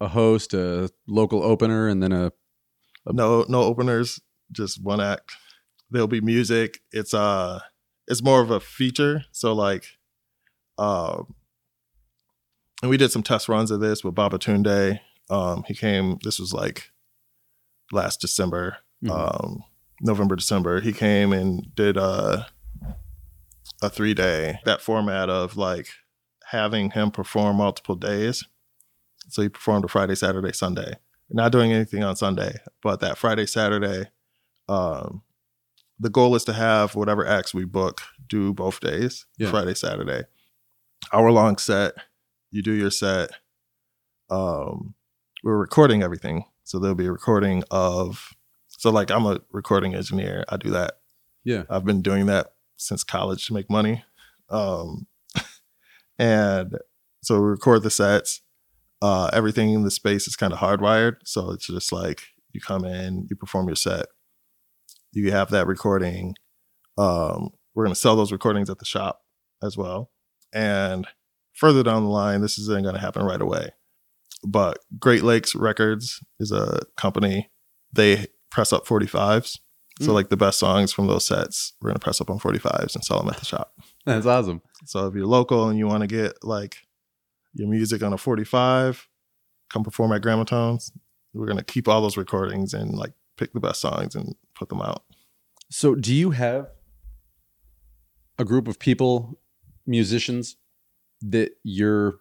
[0.00, 2.32] a host, a local opener, and then a
[3.06, 4.20] no no openers
[4.52, 5.32] just one act
[5.90, 7.60] there'll be music it's uh
[8.08, 9.84] it's more of a feature so like
[10.78, 11.34] um
[12.82, 16.38] and we did some test runs of this with baba tunde um he came this
[16.38, 16.90] was like
[17.92, 19.10] last december Mhm.
[19.10, 19.64] um
[20.00, 22.44] november december he came and did uh
[23.82, 25.88] a three day that format of like
[26.46, 28.44] having him perform multiple days
[29.28, 30.94] so he performed a friday saturday sunday
[31.30, 34.10] not doing anything on Sunday, but that Friday, Saturday,
[34.68, 35.22] um,
[35.98, 39.50] the goal is to have whatever acts we book do both days, Yeah.
[39.50, 40.24] Friday, Saturday,
[41.12, 41.94] hour long set.
[42.50, 43.30] You do your set.
[44.30, 44.94] Um,
[45.42, 48.34] we're recording everything, so there'll be a recording of.
[48.84, 50.44] So, like, I'm a recording engineer.
[50.50, 50.98] I do that.
[51.42, 51.62] Yeah.
[51.70, 54.04] I've been doing that since college to make money.
[54.50, 55.06] Um,
[56.18, 56.76] and
[57.22, 58.42] so we record the sets
[59.00, 61.16] uh, everything in the space is kind of hardwired.
[61.24, 64.04] So it's just like you come in, you perform your set,
[65.12, 66.34] you have that recording.
[66.98, 69.22] Um, we're going to sell those recordings at the shop
[69.62, 70.10] as well.
[70.52, 71.06] And
[71.54, 73.70] further down the line, this isn't going to happen right away.
[74.46, 77.50] But Great Lakes Records is a company.
[77.90, 79.58] They press up 45s.
[80.00, 80.14] So, Mm.
[80.14, 83.04] like the best songs from those sets, we're going to press up on 45s and
[83.04, 83.74] sell them at the shop.
[84.06, 84.60] that's awesome.
[84.86, 86.78] So if you're local and you want to get like
[87.54, 89.08] your music on a 45,
[89.72, 90.90] come perform at Grammotones.
[91.32, 94.80] We're gonna keep all those recordings and like pick the best songs and put them
[94.80, 95.04] out.
[95.70, 96.68] So, do you have
[98.38, 99.38] a group of people,
[99.86, 100.56] musicians,
[101.22, 102.16] that you're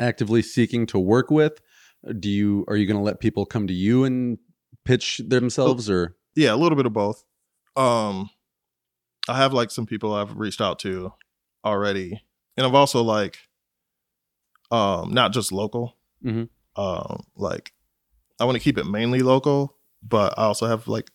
[0.00, 1.60] actively seeking to work with?
[2.20, 4.38] Do you are you going to let people come to you and
[4.88, 7.22] pitch themselves, or Yeah, a little bit of both.
[7.76, 8.30] Um,
[9.28, 11.12] I have like some people I've reached out to
[11.64, 12.22] already,
[12.56, 13.38] and I've also like,
[14.70, 15.96] um, not just local.
[16.24, 16.48] Mhm.
[16.76, 17.72] Um, like,
[18.40, 21.10] I want to keep it mainly local, but I also have like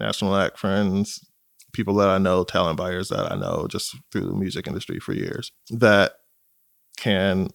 [0.00, 1.24] national act friends,
[1.72, 5.12] people that I know, talent buyers that I know just through the music industry for
[5.12, 6.12] years that
[6.96, 7.48] can,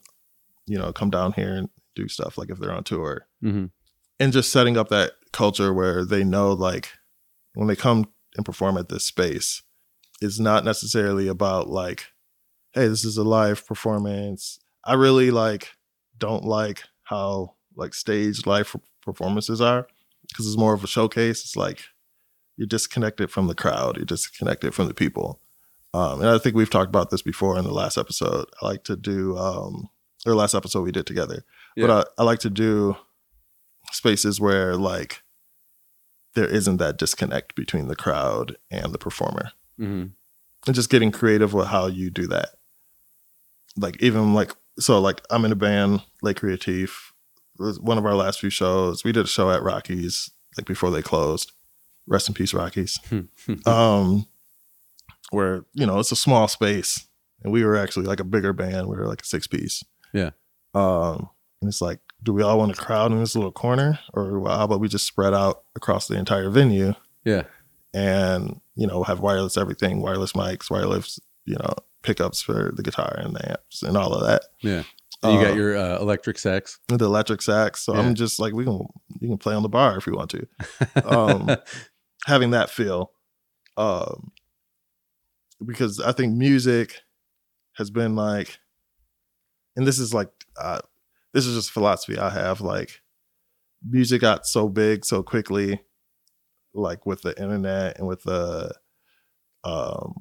[0.66, 3.70] you know, come down here and do stuff like if they're on tour Mhm.
[4.18, 6.92] and just setting up that culture where they know like
[7.54, 9.62] when they come and perform at this space
[10.20, 12.06] it's not necessarily about like
[12.72, 14.58] hey this is a live performance.
[14.84, 15.70] I really like
[16.18, 19.86] don't like how like staged live performances are
[20.28, 21.42] because it's more of a showcase.
[21.42, 21.84] It's like
[22.56, 23.96] you're disconnected from the crowd.
[23.96, 25.40] You're disconnected from the people.
[25.92, 28.46] Um, and i think we've talked about this before in the last episode.
[28.60, 29.88] I like to do um
[30.26, 31.44] or last episode we did together.
[31.76, 31.86] Yeah.
[31.86, 32.96] but I, I like to do
[33.92, 35.22] spaces where like
[36.34, 39.52] there isn't that disconnect between the crowd and the performer.
[39.80, 40.12] Mhm.
[40.66, 42.50] and just getting creative with how you do that.
[43.76, 47.12] Like even like so like i'm in a band lake creative
[47.56, 49.04] one of our last few shows.
[49.04, 51.52] We did a show at rockies like before they closed.
[52.06, 52.98] Rest in peace rockies.
[53.66, 54.26] Um
[55.30, 57.06] where you know it's a small space.
[57.42, 58.88] And we were actually like a bigger band.
[58.88, 59.82] We were like a six piece.
[60.12, 60.30] Yeah.
[60.74, 61.28] um
[61.60, 64.56] and it's like do we all want to crowd in this little corner or well,
[64.58, 67.44] how about we just spread out across the entire venue yeah,
[67.92, 73.14] and you know have wireless everything wireless mics wireless you know pickups for the guitar
[73.18, 74.82] and the amps and all of that yeah.
[75.22, 76.78] And you got Uh, your uh, electric sax.
[76.88, 78.00] the electric sax so Yeah.
[78.00, 78.86] i'm just like we can
[79.20, 80.46] you can play on the bar if you want to
[81.04, 81.48] um,
[82.26, 83.12] having that feel
[83.76, 84.32] um
[85.64, 87.00] because i think music
[87.76, 88.58] has been like
[89.76, 90.80] and this is like uh
[91.34, 93.02] this is just philosophy i have like
[93.86, 95.80] music got so big so quickly
[96.72, 98.74] like with the internet and with the
[99.64, 100.14] um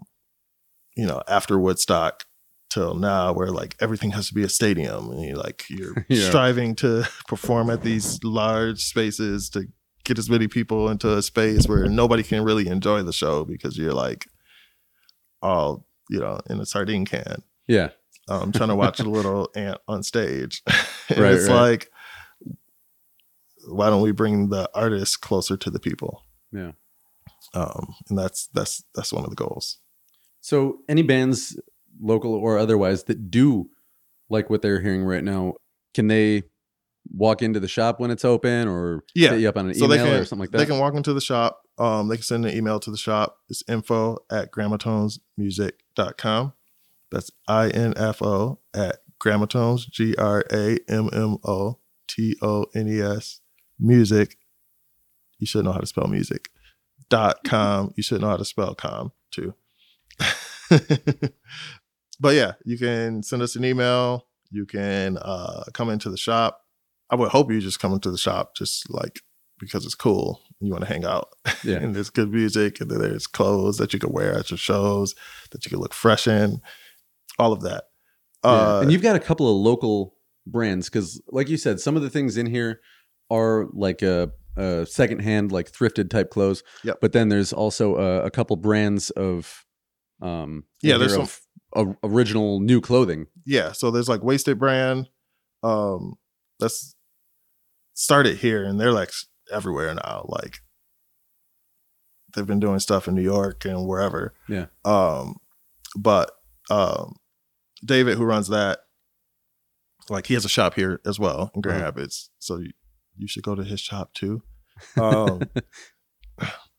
[0.98, 2.26] you know after woodstock
[2.70, 6.28] till now where like everything has to be a stadium and you like you're Yeah.
[6.28, 9.68] striving to perform at these large spaces to
[10.04, 13.78] get as many people into a space where nobody can really enjoy the show because
[13.78, 14.26] you're like
[15.42, 17.42] all you know, in a sardine can.
[17.68, 17.90] Yeah.
[18.30, 20.62] Um, trying to watch a little ant on stage.
[21.10, 21.56] and Right, it's right.
[21.62, 21.92] like,
[23.68, 26.24] why don't we bring the artists closer to the people?
[26.52, 26.72] Yeah.
[27.54, 29.80] Um, and that's that's that's one of the goals.
[30.42, 31.58] So, any bands,
[32.02, 33.70] local or otherwise, that do
[34.30, 35.54] like what they're hearing right now,
[35.94, 36.44] can they
[37.14, 39.32] walk into the shop when it's open, or Yeah.
[39.32, 40.58] hit you up on an So email can or something like that?
[40.60, 41.62] they can walk into the shop.
[41.78, 43.38] Um, they can send an email to the shop.
[43.50, 46.54] It's info at grammotonesmusic.com.
[47.14, 52.66] That's I N F O at grammotones, G R A M M O T O
[52.76, 53.42] N E S,
[53.80, 54.38] music.
[55.40, 56.50] You should know how to spell music.
[57.10, 57.94] Dot com.
[57.96, 59.54] You should know how to spell com too.
[62.20, 64.28] but yeah, you can send us an email.
[64.50, 66.62] You can uh, come into the shop.
[67.10, 69.20] I would hope you just come into the shop just like
[69.60, 70.42] because it's cool.
[70.60, 71.30] You want to hang out.
[71.66, 71.78] Yeah.
[71.78, 75.16] and there's good music and then there's clothes that you can wear at your shows
[75.52, 76.60] that you can look fresh in.
[77.40, 77.86] All of that.
[78.44, 78.50] Yeah.
[78.52, 80.16] Uh, and you've got a couple of local
[80.46, 82.82] brands because, like you said, some of the things in here
[83.32, 86.62] are like a, a secondhand, like thrifted type clothes.
[86.84, 87.00] Yep.
[87.02, 89.66] But then there's also a, a couple brands of,
[90.22, 91.40] um, Yeah, there's of
[91.76, 93.28] o- original new clothing.
[93.46, 95.10] yeah, so there's like Wasted Brand.
[95.64, 96.16] Um,
[96.60, 96.96] that's
[97.94, 99.12] started here and they're like
[99.52, 100.26] everywhere now.
[100.28, 100.60] Like
[102.36, 104.34] they've been doing stuff in New York and wherever.
[104.50, 104.66] Yeah.
[104.84, 105.38] Um,
[105.98, 106.32] but
[106.70, 107.16] um,
[107.84, 108.80] David, who runs that,
[110.10, 111.86] like he has a shop here as well in Grand Uh-huh.
[111.88, 112.30] Rapids.
[112.40, 112.72] So you,
[113.18, 114.44] you should go to his shop too.
[115.00, 115.42] Um,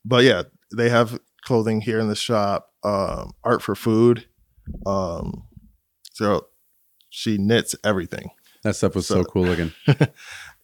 [0.04, 0.42] but yeah,
[0.76, 2.70] they have clothing here in the shop.
[2.82, 4.26] Um, art for food.
[4.84, 5.44] Um,
[6.12, 6.48] so
[7.08, 8.30] she knits everything.
[8.64, 9.72] That stuff was so, So- cool looking.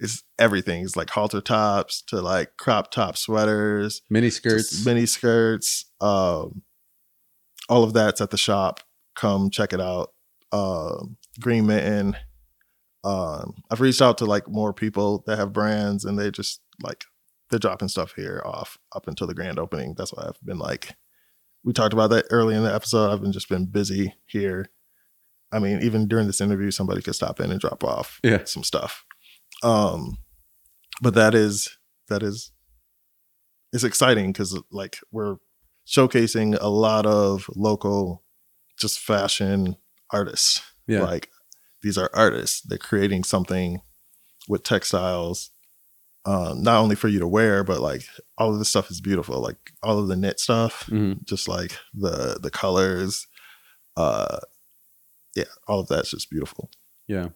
[0.00, 0.82] it's everything.
[0.82, 4.84] It's like halter tops to like crop top sweaters, Mini skirts.
[4.84, 5.84] mini skirts.
[6.00, 6.62] Um,
[7.68, 8.80] all of that's at the shop.
[9.14, 10.12] Come check it out.
[10.52, 12.16] Um, Green Mitten.
[13.04, 17.04] Um, I've reached out to like more people that have brands, and they just like
[17.50, 19.94] they're dropping stuff here off up until the grand opening.
[19.96, 20.94] That's why I've been like,
[21.64, 23.10] we talked about that early in the episode.
[23.10, 24.66] I've been just been busy here.
[25.52, 28.44] I mean, even during this interview, somebody could stop in and drop off Yeah.
[28.44, 29.04] some stuff.
[29.62, 30.18] Um,
[31.02, 31.76] but that is
[32.08, 32.52] that is
[33.72, 35.36] it's exciting because like we're
[35.88, 38.24] showcasing a lot of local
[38.78, 39.76] just fashion
[40.12, 41.02] artists Yeah.
[41.02, 41.30] like
[41.82, 43.80] these are artists they're creating something
[44.48, 45.50] with textiles
[46.26, 48.02] um, not only for you to wear but like
[48.36, 51.24] all of this stuff is beautiful like all of the knit stuff Mhm.
[51.24, 53.26] just like the the colors
[53.96, 54.38] uh
[55.34, 56.70] yeah all of that's just beautiful
[57.06, 57.28] Yeah.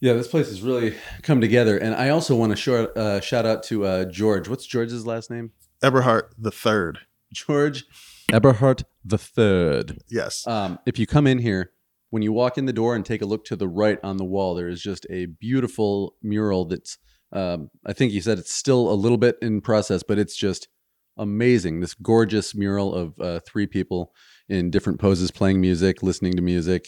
[0.00, 1.78] Yeah, this place has really come together.
[1.78, 4.48] And I also want to shout, uh, shout out to uh, George.
[4.48, 5.52] What's George's last name?
[5.82, 7.00] eberhardt the third
[7.32, 7.84] George
[8.32, 9.98] Eberhardt the Third.
[10.10, 11.72] yes Um, if you come in here,
[12.10, 14.24] when you walk in the door and take a look to the right on the
[14.24, 16.96] wall, there is just a beautiful mural that's,
[17.32, 20.68] um, I think you said it's still a little bit in process, but it's just
[21.16, 21.80] amazing.
[21.80, 24.12] This gorgeous mural of uh, three people
[24.48, 26.86] in different poses playing music, listening to music,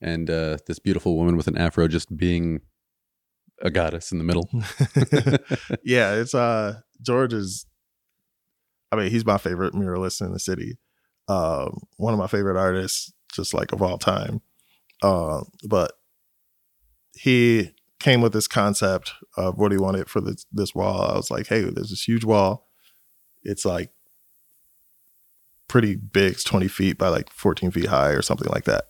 [0.00, 2.60] and uh, this beautiful woman with an afro just being
[3.62, 4.48] a goddess in the middle.
[5.84, 7.66] yeah, it's uh George is
[8.92, 10.78] I mean, he's my favorite muralist in the city.
[11.28, 14.40] Um, one of my favorite artists, just like of all time.
[15.02, 15.92] Um, but
[17.14, 21.02] he came with this concept of what he wanted for this this wall.
[21.10, 22.68] I was like, hey, there's this huge wall.
[23.42, 23.90] It's like
[25.68, 28.84] pretty big, it's 20 feet by like 14 feet high or something like that.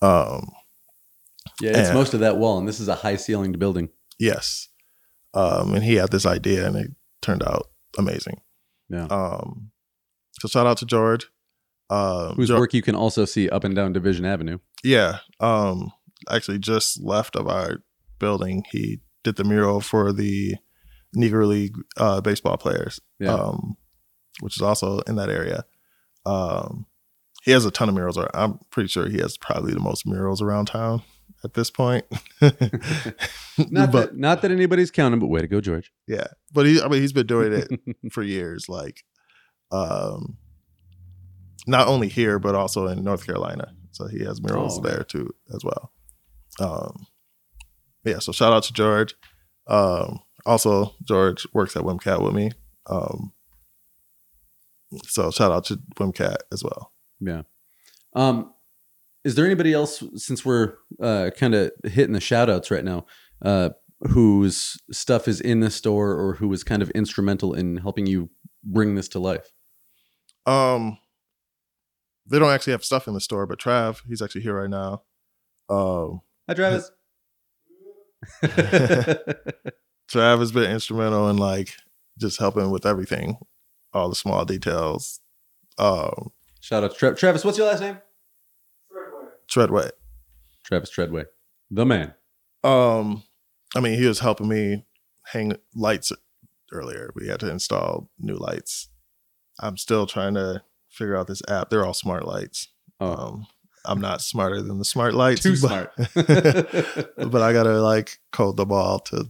[0.00, 0.52] Um,
[1.60, 1.94] yeah, it's Yeah.
[1.94, 3.90] most of that wall, and this is a high ceilinged building.
[4.18, 4.68] Yes.
[5.34, 8.40] Um, and he had this idea and it turned out amazing.
[8.90, 9.04] Yeah.
[9.06, 9.70] Um,
[10.40, 11.28] so shout out to George.
[11.88, 14.58] Um, Whose Geor- work you can also see up and down Division Avenue.
[14.84, 15.18] Yeah.
[15.40, 15.90] Um,
[16.30, 17.78] actually just left of our
[18.18, 18.64] building.
[18.70, 20.56] He did the mural for the
[21.16, 23.34] Negro League uh, baseball players, Yeah.
[23.34, 23.76] um,
[24.40, 25.64] which is also in that area.
[26.26, 26.86] Um,
[27.42, 28.18] he has a ton of murals.
[28.34, 31.02] I'm pretty sure he has probably the most murals around town
[31.44, 32.04] at this point.
[33.70, 35.92] Not, but that, not that anybody's counting, but way to go, George.
[36.08, 37.70] yeah, but he, I mean, he's been doing it
[38.12, 38.68] for years.
[38.70, 39.04] Like,
[39.70, 40.38] um,
[41.66, 43.74] not only here but also in North Carolina.
[43.92, 45.92] So he has murals Oh, there too as well.
[46.58, 47.06] Um,
[48.04, 48.18] yeah.
[48.18, 49.14] So shout out to George.
[49.66, 52.52] Um, also, George works at WMCAT with me.
[52.86, 53.32] Um,
[55.04, 56.92] so shout out to WMCAT as well.
[57.20, 57.42] Yeah.
[58.14, 58.54] Um,
[59.24, 63.06] is there anybody else, since we're uh, kind of hitting the shout outs right now,
[63.42, 63.70] uh,
[64.08, 68.30] whose stuff is in the store or who was kind of instrumental in helping you
[68.64, 69.52] bring this to life?
[70.46, 70.98] Um,
[72.26, 75.02] they don't actually have stuff in the store, but Trav, he's actually here right now.
[75.68, 76.90] Um, Hi, Travis.
[80.10, 81.74] Trav has been instrumental in like
[82.18, 83.36] just helping with everything,
[83.92, 85.20] all the small details.
[85.78, 87.44] Um, Shout out to Tra- Travis.
[87.44, 87.98] What's your last name?
[89.50, 89.90] Treadway.
[90.64, 91.24] Travis Treadway,
[91.70, 92.14] the man.
[92.62, 93.22] Um,
[93.76, 94.84] I mean, he was helping me
[95.26, 96.12] hang lights
[96.72, 97.10] earlier.
[97.14, 98.88] We had to install new lights.
[99.58, 101.70] I'm still trying to figure out this app.
[101.70, 102.68] They're all smart lights.
[103.00, 103.46] Oh, Um,
[103.84, 105.42] I'm not smarter than the smart lights.
[105.42, 105.92] too but- smart.
[107.30, 109.24] but I gotta like code them all to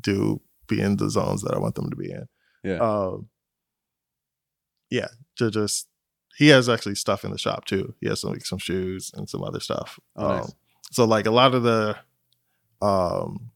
[0.00, 2.26] do be in the zones that I want them to be in.
[2.62, 2.78] Yeah.
[2.78, 3.28] Um,
[4.90, 5.87] yeah, to just
[6.38, 7.94] he has actually stuff in the shop too.
[8.00, 9.98] He has some like some shoes and some other stuff.
[10.16, 10.44] Oh, nice.
[10.44, 10.50] Um,
[10.92, 11.96] so like a lot of the
[12.80, 13.50] um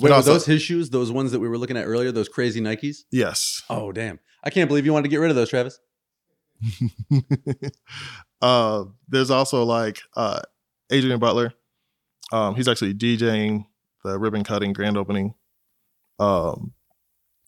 [0.00, 0.90] Wait, also- those his shoes?
[0.90, 2.10] Those ones that we were looking at earlier?
[2.12, 3.04] Those crazy Nikes?
[3.10, 3.62] yes.
[3.70, 4.18] Oh, damn!
[4.44, 5.78] I can't believe you wanted to get rid of those, Travis.
[8.42, 10.40] uh there's also like uh
[10.90, 11.52] Adrian Butler.
[12.32, 13.66] Um he's actually DJing
[14.04, 15.34] the ribbon cutting grand opening.
[16.18, 16.72] Um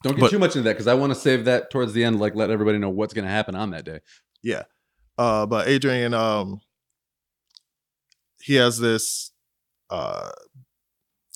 [0.02, 2.04] Don't get But- too much into that because I want to save that towards the
[2.04, 2.20] end.
[2.20, 4.00] Like, let everybody know what's going to happen on that day.
[4.42, 4.62] Yeah.
[5.18, 6.60] Uh but Adrian um
[8.42, 9.32] he has this
[9.90, 10.30] uh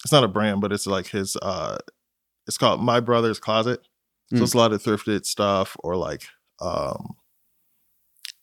[0.04, 1.78] it's not a brand, but it's like his uh
[2.46, 3.80] it's called My Brother's Closet.
[4.30, 4.42] So Mm.
[4.42, 6.26] it's a lot of thrifted stuff or like
[6.60, 7.16] um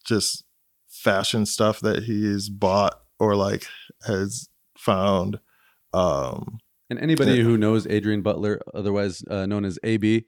[0.05, 0.43] just
[0.89, 3.65] fashion stuff that he's bought or like
[4.05, 4.47] has
[4.77, 5.39] found.
[5.93, 6.59] Um
[6.89, 7.43] And anybody Yeah.
[7.43, 10.25] who knows Adrian Butler, otherwise uh, known as AB,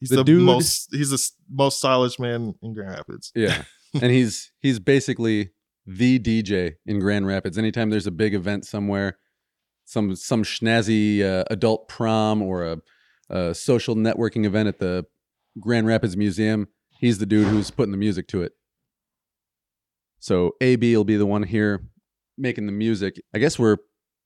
[0.00, 3.32] he's The the, dude- most he's the most stylish man in Grand Rapids.
[3.34, 3.62] yeah,
[3.94, 5.50] and he's he's basically
[5.86, 7.56] the DJ in Grand Rapids.
[7.58, 9.18] Anytime there's a big event somewhere,
[9.84, 12.78] some some schnazzy uh, adult prom or a,
[13.30, 15.06] a social networking event at the
[15.60, 16.68] Grand Rapids Museum,
[16.98, 18.52] he's the dude who's putting the music to it.
[20.18, 21.84] So AB will be the one here
[22.36, 23.20] making the music.
[23.34, 23.76] I guess we're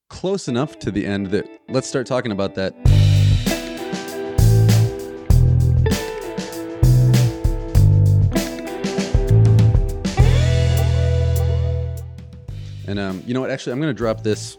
[0.08, 2.74] close enough to the end that let's start talking about that.
[12.90, 13.50] And um, you know what?
[13.50, 14.58] Actually, I'm going to drop this.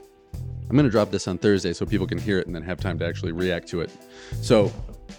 [0.70, 2.80] I'm going to drop this on Thursday so people can hear it and then have
[2.80, 3.92] time to actually react to it.
[4.42, 4.72] So,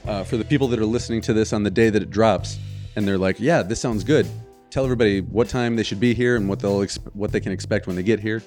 [0.07, 2.59] uh, for the people that are listening to this on the day that it drops,
[2.97, 4.27] and they're like, "Yeah, this sounds good,"
[4.71, 7.53] tell everybody what time they should be here and what they'll exp- what they can
[7.53, 8.43] expect when they get here.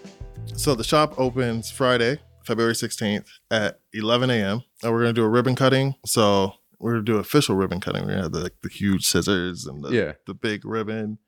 [0.56, 4.64] So the shop opens Friday, February 16th at 11 a.m.
[4.82, 5.94] And we're gonna do a ribbon cutting.
[6.08, 8.02] So we're gonna do official ribbon cutting.
[8.02, 10.14] We're gonna have the, like, the huge scissors and the, Yeah.
[10.26, 11.20] the big ribbon.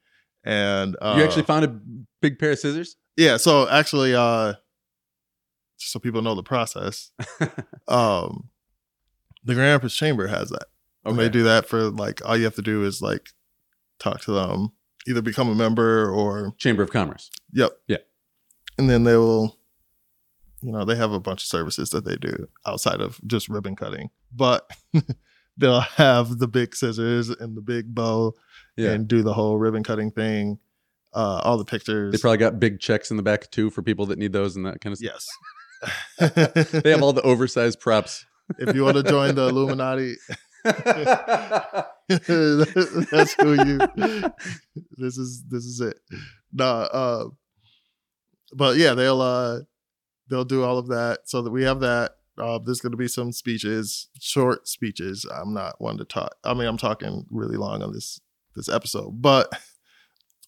[0.43, 1.79] And uh, you actually found a
[2.19, 2.95] big pair of scissors.
[3.17, 3.37] Yeah.
[3.37, 4.53] So actually, uh,
[5.77, 7.11] just so people know the process,
[7.87, 8.49] um,
[9.43, 10.67] the Grand Rapids Chamber has that.
[11.05, 13.29] And they do that for like all you have to do is like
[13.97, 14.73] talk to them,
[15.07, 17.29] either become a member or Chamber of Commerce.
[17.53, 17.71] Yep.
[17.87, 17.97] Yeah.
[18.77, 19.57] And then they will,
[20.61, 23.77] you know, they have a bunch of services that they do outside of just ribbon
[23.77, 24.69] cutting, but
[25.57, 28.33] they'll have the big scissors and the big bow
[28.75, 30.59] Yeah, and do the whole ribbon cutting thing,
[31.13, 32.11] uh, all the pictures.
[32.11, 34.65] they probably got big checks in the back too for people that need those and
[34.65, 35.13] that kind of stuff.
[35.13, 35.27] yes.
[36.83, 38.25] They have all the oversized props.
[38.57, 40.15] if you want to join the Illuminati,
[43.11, 43.79] that's who you.
[44.97, 45.97] This is this is it.
[46.53, 47.25] No, uh,
[48.53, 49.59] but yeah, they'll uh,
[50.29, 52.13] they'll do all of that so that we have that.
[52.37, 55.25] Uh, there's going to be some speeches, short speeches.
[55.25, 56.35] I'm not one to talk.
[56.43, 58.19] I mean, I'm talking really long on this
[58.55, 59.51] this episode, but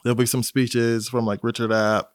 [0.03, 2.09] there'll be some speeches from like Richard App,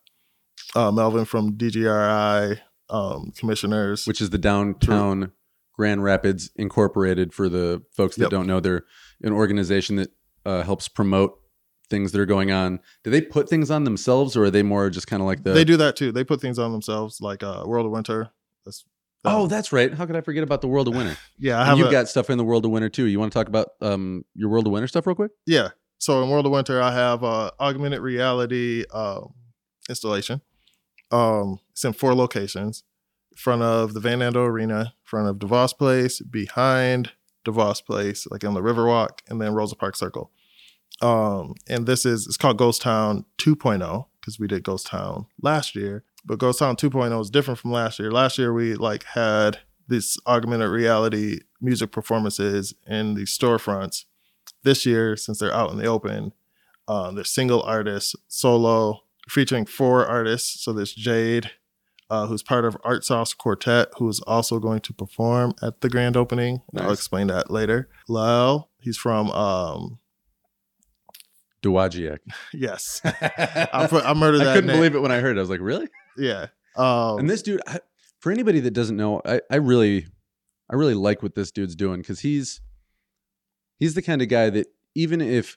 [0.75, 2.59] uh, Melvin from DGRI,
[2.91, 4.07] um, commissioners.
[4.07, 5.33] which is the downtown
[5.75, 7.33] Grand Rapids Incorporated.
[7.35, 8.31] For the folks that Yep.
[8.31, 8.85] don't know, they're
[9.23, 10.11] an organization that
[10.45, 11.39] uh, helps promote
[11.91, 12.81] things that are going on.
[13.03, 15.53] Do they put things on themselves, or are they more just kind of like the?
[15.53, 16.13] they do that too.
[16.13, 18.31] They put things on themselves, like uh, World of Winter.
[18.65, 18.85] That's
[19.27, 19.93] Oh, that's right.
[19.95, 21.17] How could I forget about the World of Winter?
[21.39, 21.59] yeah.
[21.59, 23.07] I And you've a- got stuff in the World of Winter too.
[23.07, 25.31] You want to talk about um, your World of Winter stuff real quick?
[25.47, 25.71] yeah.
[25.99, 29.23] So in World of Winter, I have uh, augmented reality uh,
[29.89, 30.43] installation.
[31.11, 32.85] Um, it's in four locations:
[33.33, 37.13] in front of the Van Andel Arena, in front of DeVos Place, behind
[37.45, 40.31] DeVos Place, like on the Riverwalk, and then Rosa Park Circle.
[41.01, 45.75] Um, and this is it's called Ghost Town 2.0 because we did Ghost Town last
[45.75, 48.11] year, but Ghost Town 2.0 is different from last year.
[48.11, 54.05] Last year we like had this augmented reality music performances in the storefronts.
[54.65, 56.33] This year, since they're out in the open,
[56.89, 60.65] uh, they're single artists, solo, featuring four artists.
[60.65, 61.51] So there's Jade,
[62.11, 65.89] uh, who's part of Art Sauce Quartet, who is also going to perform at the
[65.89, 66.63] grand opening.
[66.77, 67.89] I'll explain that later.
[68.09, 69.99] Lyle, he's from um.
[72.53, 74.49] Yes, I, I murdered that.
[74.49, 74.77] I couldn't name.
[74.77, 75.41] believe it when I heard it.
[75.41, 75.89] I was like, really?
[76.17, 76.49] Yeah.
[76.77, 77.81] Um, and this dude, I,
[78.21, 80.07] for anybody that doesn't know, I, I really,
[80.71, 82.61] I really like what this dude's doing because he's,
[83.79, 85.57] he's the kind of guy that even if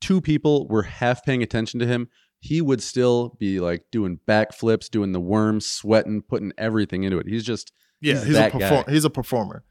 [0.00, 2.08] two people were half paying attention to him,
[2.40, 7.26] he would still be like doing backflips, doing the worms, sweating, putting everything into it.
[7.26, 8.92] He's just, yeah, he's he's, a that perform- guy.
[8.92, 9.64] he's a performer,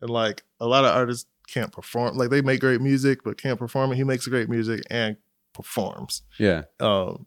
[0.00, 2.16] and like a lot of artists can't perform.
[2.16, 3.96] Like they make great music, but can't perform it.
[3.96, 5.16] He makes great music and
[5.52, 6.22] performs.
[6.38, 7.26] yeah, Um,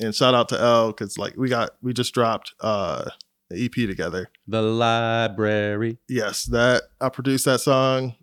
[0.00, 3.10] and shout out to L because like we got we just dropped uh
[3.48, 4.28] the EP together.
[4.48, 5.98] the library.
[6.08, 8.16] Yes, that I produced that song.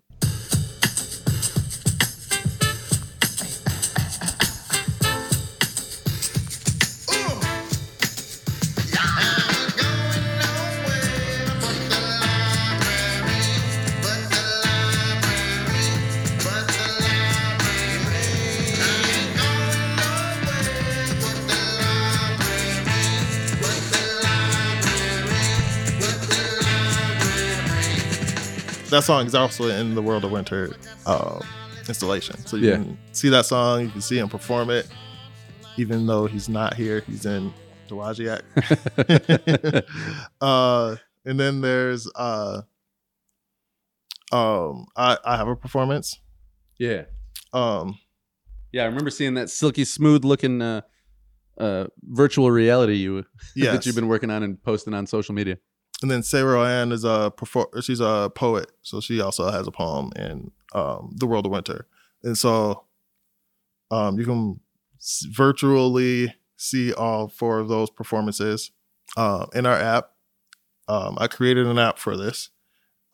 [29.10, 30.72] Song is also in the World of Winter
[31.04, 31.40] um,
[31.88, 32.76] installation, so you Yeah.
[32.76, 33.80] can see that song.
[33.82, 34.86] You can see him perform it,
[35.76, 37.00] even though he's not here.
[37.00, 37.52] He's in
[37.88, 38.42] Dowagiac.
[40.40, 40.94] uh,
[41.24, 42.62] and then there's uh,
[44.30, 46.20] um, I I have a performance.
[46.78, 47.06] yeah.
[47.52, 47.98] Um,
[48.70, 50.82] Yeah, I remember seeing that silky smooth looking uh,
[51.58, 53.24] uh, virtual reality you
[53.56, 53.72] yes.
[53.72, 55.58] that you've been working on and posting on social media.
[56.02, 57.66] And then Sarah Ann is a perform.
[57.82, 61.86] She's a poet, so she also has a poem in um, the World of Winter,
[62.22, 62.84] and so
[63.90, 64.60] um, you can
[65.30, 68.70] virtually see all four of those performances
[69.16, 70.10] uh, in our app.
[70.88, 72.50] Um, I created an app for this.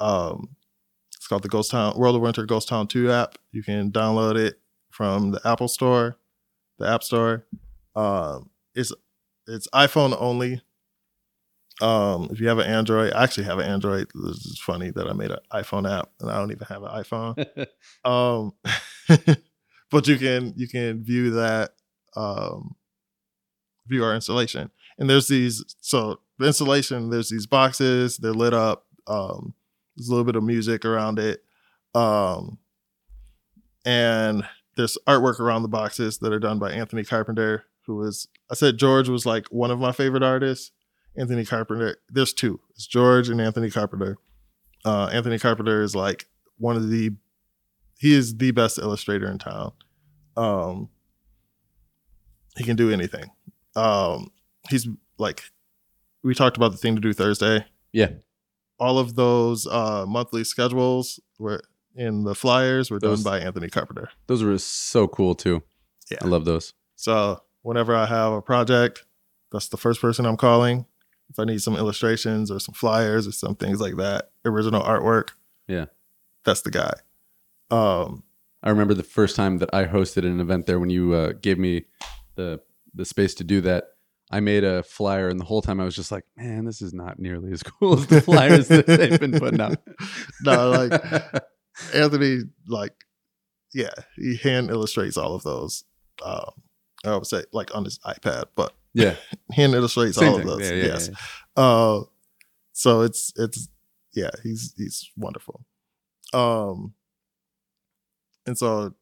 [0.00, 0.56] Um,
[1.14, 3.36] it's called the Ghost Town World of Winter Ghost Town Two app.
[3.52, 4.60] You can download it
[4.90, 6.16] from the Apple Store,
[6.78, 7.46] the App Store.
[7.94, 8.92] Um, it's
[9.46, 10.62] it's iPhone only.
[11.82, 14.08] Um, if you have an Android, I actually have an Android.
[14.14, 16.90] This is funny that I made an iPhone app and I don't even have an
[16.90, 17.66] iPhone.
[18.04, 18.52] um,
[19.90, 21.72] but you can you can view that
[22.16, 22.76] um,
[23.86, 24.70] view our installation.
[24.98, 27.10] And there's these so the installation.
[27.10, 28.16] There's these boxes.
[28.16, 28.86] They're lit up.
[29.06, 29.54] Um,
[29.96, 31.42] there's a little bit of music around it.
[31.94, 32.58] Um,
[33.84, 34.46] and
[34.76, 38.78] there's artwork around the boxes that are done by Anthony Carpenter, who is I said
[38.78, 40.72] George was like one of my favorite artists.
[41.18, 41.96] Anthony Carpenter.
[42.10, 42.60] There's two.
[42.70, 44.18] It's George and Anthony Carpenter.
[44.84, 46.26] Uh, Anthony Carpenter is like
[46.58, 47.10] one of the.
[47.98, 49.72] He is the best illustrator in town.
[50.36, 50.90] Um,
[52.56, 53.30] he can do anything.
[53.74, 54.30] Um,
[54.68, 54.86] he's
[55.18, 55.44] like,
[56.22, 57.64] we talked about the thing to do Thursday.
[57.92, 58.10] Yeah.
[58.78, 61.62] All of those uh, monthly schedules were
[61.94, 64.10] in the flyers were Those- done by Anthony Carpenter.
[64.26, 65.62] Those were so cool too.
[66.10, 66.18] Yeah.
[66.20, 66.74] I love those.
[66.96, 69.04] So whenever I have a project,
[69.50, 70.84] that's the first person I'm calling.
[71.30, 75.30] If I need some illustrations or some flyers or some things like that, original artwork.
[75.66, 75.86] Yeah.
[76.44, 76.92] That's the guy.
[77.70, 78.22] Um,
[78.62, 81.58] I remember the first time that I hosted an event there when you uh, gave
[81.58, 81.84] me
[82.36, 82.60] the
[82.94, 83.88] the space to do that.
[84.30, 86.92] I made a flyer, and the whole time I was just like, "Man, this is
[86.94, 89.78] not nearly as cool as the flyers that they've been putting out."
[90.42, 91.42] No, like-
[91.94, 92.94] Anthony, like,
[93.74, 95.84] yeah, he hand illustrates all of those.
[96.24, 96.50] Um,
[97.04, 98.72] I would say like on his iPad, but
[99.04, 99.14] yeah,
[99.52, 100.48] hand illustrates same all thing.
[100.48, 100.70] of those.
[100.70, 101.10] Yeah, yeah, yes.
[101.56, 101.62] yeah.
[101.62, 102.00] Uh,
[102.72, 103.68] so it's it's
[104.14, 105.64] yeah, he's he's wonderful.
[106.34, 106.94] Um,
[108.46, 108.94] and so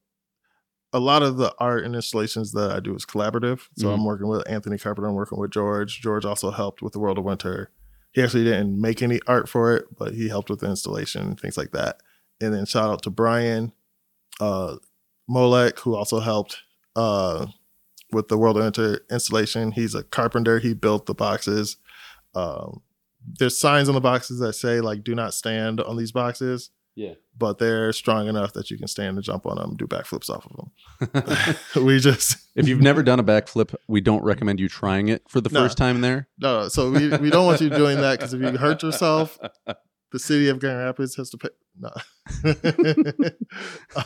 [0.93, 3.63] a lot of the art and installations that I do is collaborative.
[3.77, 3.95] So Mhm.
[3.95, 5.09] I'm working with Anthony Carpenter.
[5.09, 6.01] I'm working with George.
[6.01, 7.71] George also helped with the World of Winter.
[8.13, 11.41] He actually didn't make any art for it, but he helped with the installation and
[11.41, 12.01] things like that.
[12.41, 13.73] And then shout out to Brian
[14.41, 14.77] uh,
[15.29, 16.59] Molek, who also helped
[16.95, 17.47] uh,
[18.15, 19.73] with the World of installation.
[19.73, 20.59] He's a carpenter.
[20.61, 21.77] He built the boxes.
[22.35, 22.81] Um,
[23.39, 27.15] there's signs on the boxes that say like "Do not stand" on these boxes, Yeah.
[27.39, 30.47] but they're strong enough that you can stand and jump on them, do backflips off
[30.47, 31.55] of them.
[31.87, 35.41] we just if you've never done a backflip, we don't recommend you trying it for
[35.41, 35.61] the No.
[35.61, 36.29] first time there.
[36.39, 39.39] no, so we, we don't want you doing that because if you hurt yourself,
[40.13, 41.49] the city of Grand Rapids has to pay.
[41.77, 41.91] No,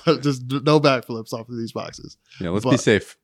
[0.06, 2.16] Uh, just no backflips off of these boxes.
[2.40, 3.16] Yeah, let's be safe.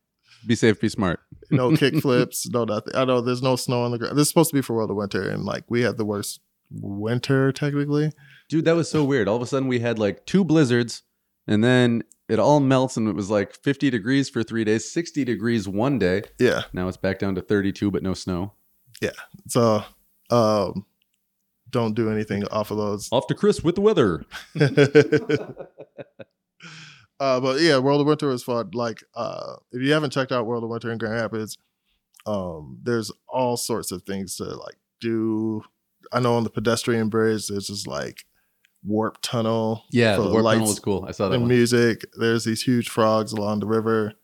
[0.46, 0.80] Be safe.
[0.80, 1.20] Be smart.
[1.50, 2.48] No kick flips.
[2.48, 2.94] No nothing.
[2.94, 4.16] I know there's no snow on the ground.
[4.16, 6.40] This is supposed to be for World of Winter, and like we had the worst
[6.70, 8.12] winter technically.
[8.48, 9.28] Dude, that was so weird.
[9.28, 11.02] All of a sudden, we had like two blizzards,
[11.46, 15.24] and then it all melts, and it was like 50 degrees for three days, 60
[15.24, 16.22] degrees one day.
[16.38, 16.62] Yeah.
[16.72, 18.52] Now it's back down to 32, but no snow.
[19.00, 19.10] Yeah.
[19.48, 19.84] So
[20.30, 20.86] um
[21.70, 23.08] don't do anything off of those.
[23.10, 24.24] Off to Chris with the weather.
[27.20, 28.70] Uh, but yeah, World of Winter is fun.
[28.74, 31.56] Like, uh, if you haven't checked out World of Winter in Grand Rapids,
[32.26, 35.62] um, there's all sorts of things to like do.
[36.12, 38.24] I know on the pedestrian bridge, there's just like
[38.84, 39.84] warp tunnel.
[39.90, 41.04] Yeah, the warp tunnel was cool.
[41.06, 41.48] I saw that and one.
[41.48, 42.04] music.
[42.18, 44.14] There's these huge frogs along the river.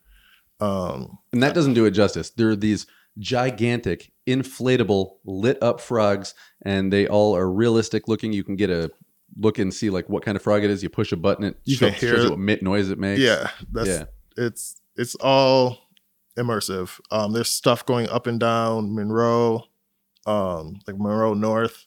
[0.59, 2.29] Um, And that doesn't do it justice.
[2.29, 2.85] There are these
[3.17, 8.31] gigantic, inflatable, lit up frogs, and they all are realistic looking.
[8.31, 8.91] You can get a
[9.37, 10.83] look and see like what kind of frog it is.
[10.83, 13.19] You push a button, it You shows, shows you what noise it makes.
[13.21, 14.03] yeah, that's yeah.
[14.37, 15.77] it's it's all
[16.37, 16.99] immersive.
[17.11, 19.63] Um, there's stuff going up and down Monroe,
[20.25, 21.85] um, like Monroe North,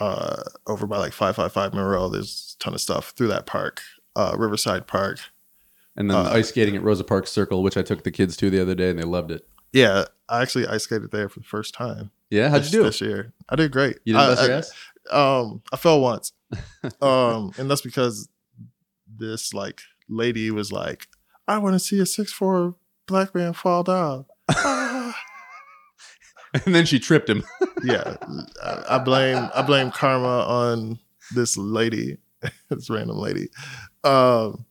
[0.00, 2.08] uh, over by like five five five Monroe.
[2.08, 3.80] There's a ton of stuff through that park,
[4.16, 5.18] uh, Riverside Park.
[5.96, 8.50] And then Uh, ice skating at Rosa Parks Circle, which I took the kids to
[8.50, 9.46] the other day, and they loved it.
[9.72, 12.10] Yeah, I actually ice skated there for the first time.
[12.30, 12.84] Yeah, how'd this, you do?
[12.84, 13.32] this year?
[13.48, 13.98] I did great.
[14.04, 14.72] You didn't I, bust I- ass?
[15.10, 16.32] Um, I fell once.
[17.02, 18.28] um, and that's because
[19.06, 21.08] this like lady was like,
[21.46, 22.76] "I want to see a six four
[23.06, 25.16] black man fall down." Ah.
[26.64, 27.44] and then she tripped him.
[27.82, 28.16] yeah,
[28.62, 30.98] I, I blame I blame karma on
[31.34, 32.18] this lady,
[32.70, 33.48] this random lady.
[34.02, 34.64] Um,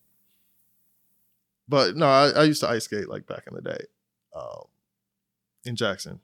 [1.67, 3.85] but no, I, I used to ice skate like back in the day,
[4.35, 4.65] um,
[5.65, 6.19] in Jackson.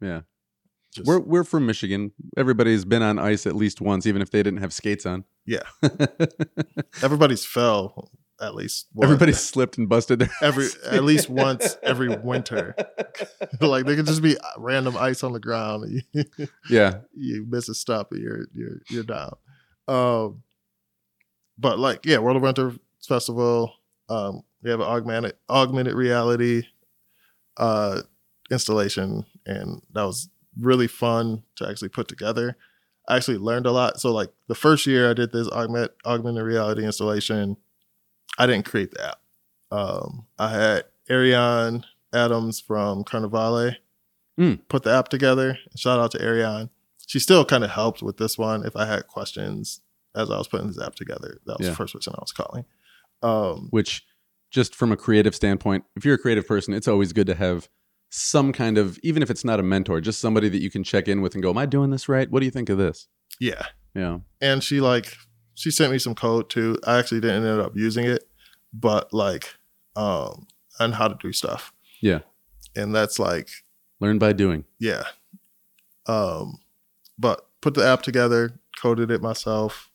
[0.00, 0.22] Yeah.
[0.92, 2.12] Just- We're we're from Michigan.
[2.36, 5.24] Everybody's been on ice at least once, even if they didn't have skates on.
[5.46, 5.62] Yeah.
[7.02, 8.88] everybody's fell at least.
[8.92, 9.04] Once.
[9.04, 12.74] Everybody slipped and busted their every at least once every winter.
[13.60, 16.02] like they could just be random ice on the ground.
[16.12, 16.24] You,
[16.68, 16.98] yeah.
[17.16, 19.34] you miss a step and you're you're you're down.
[19.88, 20.42] Um,
[21.58, 22.74] but like yeah, World of Winter
[23.06, 23.72] Festival.
[24.08, 26.64] Um, we have an augmented augmented reality
[27.56, 28.02] uh,
[28.50, 30.28] installation, and that was
[30.58, 32.56] really fun to actually put together.
[33.08, 34.00] I actually learned a lot.
[34.00, 37.56] So like the first year I did this augment augmented reality installation,
[38.38, 39.20] I didn't create the app.
[39.70, 43.76] Um, I had Ariane Adams from Carnivale
[44.38, 44.54] Hmm.
[44.68, 45.58] put the app together.
[45.76, 46.70] Shout out to Ariane.
[47.06, 49.80] She still kind of helped with this one if I had questions
[50.14, 51.38] as I was putting this app together.
[51.46, 51.70] That was Yeah.
[51.72, 52.64] the first person I was calling.
[53.22, 54.04] Um, Which,
[54.50, 57.68] just from a creative standpoint, if you're a creative person, it's always good to have
[58.14, 61.08] some kind of, even if it's not a mentor, just somebody that you can check
[61.08, 62.30] in with and go, "Am I doing this right?
[62.30, 63.08] What do you think of this?"
[63.40, 63.66] yeah.
[63.94, 64.18] Yeah.
[64.40, 65.16] and she like
[65.54, 66.78] she sent me some code too.
[66.86, 68.26] I actually didn't end up using it,
[68.72, 69.54] but like
[69.96, 70.46] um
[70.80, 71.72] on how to do stuff.
[72.00, 72.20] Yeah.
[72.74, 73.48] And that's like
[74.00, 74.64] Learn by doing.
[74.78, 75.04] yeah.
[76.06, 76.58] Um
[77.18, 79.90] but put the app together, coded it myself,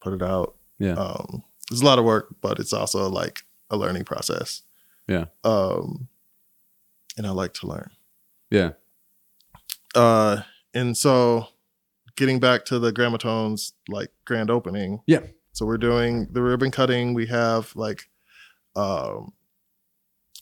[0.00, 0.56] put it out.
[0.78, 0.94] Yeah.
[0.94, 4.62] Um it's a lot of work, but it's also like a learning process.
[5.06, 5.26] Yeah.
[5.44, 6.08] Um
[7.20, 7.90] and I like to learn.
[8.50, 8.70] Yeah.
[9.94, 10.40] Uh
[10.72, 11.48] and so
[12.16, 15.20] getting back to the grammotones like grand opening Yeah.
[15.52, 18.08] so we're doing the ribbon cutting we have like
[18.76, 19.32] um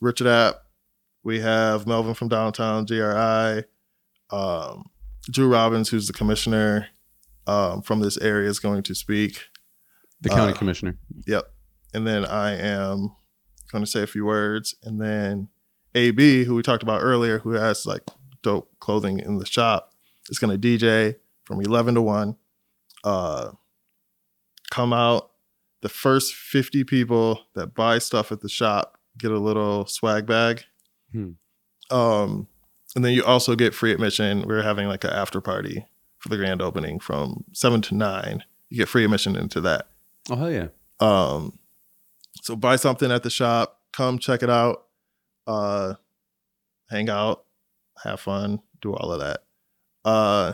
[0.00, 0.56] richard app
[1.24, 3.64] we have melvin from downtown gri
[4.30, 4.90] um
[5.30, 6.88] drew robbins who's the commissioner
[7.46, 9.46] um, from this area is going to speak
[10.20, 10.98] The county Uh, commissioner.
[11.26, 11.50] Yep.
[11.94, 13.12] And then I am
[13.72, 14.74] going to say a few words.
[14.82, 15.48] And then
[15.98, 18.02] AB, who we talked about earlier, who has like
[18.42, 19.92] dope clothing in the shop,
[20.28, 22.36] is going to DJ from 11 to 1.
[23.04, 23.52] Uh,
[24.70, 25.30] come out.
[25.80, 30.64] The first 50 people that buy stuff at the shop get a little swag bag.
[31.12, 31.32] Hmm.
[31.90, 32.48] Um,
[32.96, 34.42] and then you also get free admission.
[34.42, 35.86] We're having like an after party
[36.18, 38.44] for the grand opening from 7 to 9.
[38.70, 39.86] You get free admission into that.
[40.30, 40.68] Oh hell yeah.
[41.00, 41.58] Um,
[42.42, 44.87] so buy something at the shop, come check it out,
[45.48, 45.94] uh,
[46.90, 47.44] hang out,
[48.04, 49.40] have fun, do all of that.
[50.04, 50.52] Uh,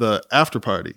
[0.00, 0.96] the after party.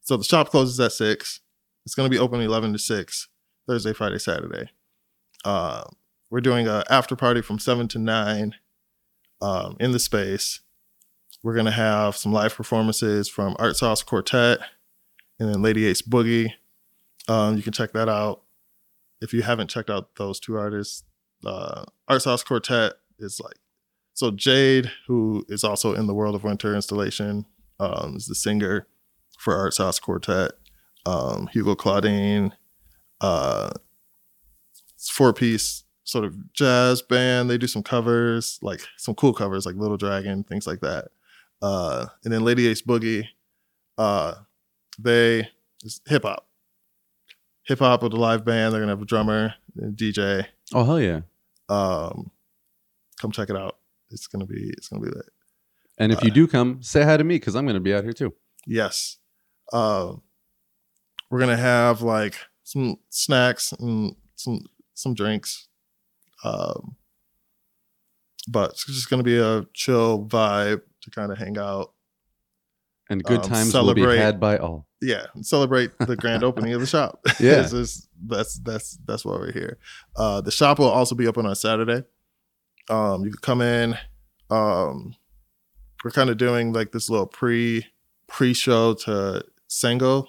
[0.00, 1.40] So the shop closes at six.
[1.84, 3.28] It's going to be open eleven to six,
[3.66, 4.70] Thursday, Friday, Saturday.
[5.44, 5.84] Uh,
[6.30, 8.54] we're doing a after party from seven to nine,
[9.42, 10.60] um, in the space.
[11.42, 14.60] We're gonna have some live performances from Art Sauce Quartet
[15.38, 16.52] and then Lady Ace Boogie.
[17.28, 18.42] Um, you can check that out
[19.20, 21.04] if you haven't checked out those two artists.
[21.44, 23.56] Uh, Art Sauce Quartet is like
[24.14, 27.46] so Jade, who is also in the World of Winter installation,
[27.78, 28.86] um, is the singer
[29.38, 30.52] for Art Sauce Quartet.
[31.06, 32.54] Um, Hugo Claudine,
[33.22, 33.70] uh,
[34.94, 37.48] it's four piece sort of jazz band.
[37.48, 41.08] They do some covers, like some cool covers, like Little Dragon, things like that.
[41.62, 43.28] Uh, and then Lady Ace Boogie,
[43.96, 44.34] uh,
[44.98, 45.48] they
[46.06, 46.46] hip hop
[47.64, 48.72] hip hop with a live band.
[48.72, 50.46] They're gonna have a drummer, a DJ.
[50.74, 51.20] Oh hell yeah.
[51.68, 52.30] Um,
[53.20, 53.76] come check it out.
[54.10, 55.26] It's gonna be it's gonna be lit.
[55.98, 58.04] And if you do come, say hi to me because I'm going to be out
[58.04, 58.32] here too.
[58.66, 59.18] Yes.
[59.70, 60.22] Um,
[61.30, 64.64] we're gonna have like some snacks and some
[64.94, 65.68] some drinks.
[66.42, 66.96] Um,
[68.48, 71.92] but it's just gonna be a chill vibe to kind of hang out.
[73.10, 74.86] And good Um, times will be had by all.
[75.02, 77.20] Yeah, celebrate the grand opening of the shop.
[77.40, 77.66] Yeah.
[77.66, 79.78] Just- that's that's that's why we're here.
[80.14, 82.04] Uh, the shop will also be open on Saturday.
[82.90, 83.96] Um, you can come in.
[84.50, 85.14] Um,
[86.04, 87.86] we're kind of doing like this little pre
[88.26, 90.26] pre show to Sango,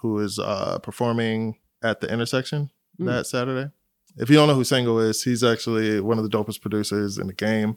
[0.00, 3.04] who is uh, performing at the intersection Hmm.
[3.04, 3.70] that Saturday.
[4.16, 7.28] If you don't know who Sango is, he's actually one of the dopest producers in
[7.28, 7.76] the game.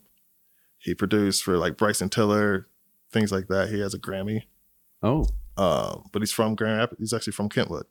[0.80, 2.68] He produced for like Bryson Tiller,
[3.12, 3.70] things like that.
[3.70, 4.44] He has a Grammy.
[5.04, 5.28] Oh,
[5.62, 7.00] Um, but he's from Grand Rapids.
[7.00, 7.86] He's actually from Kentwood.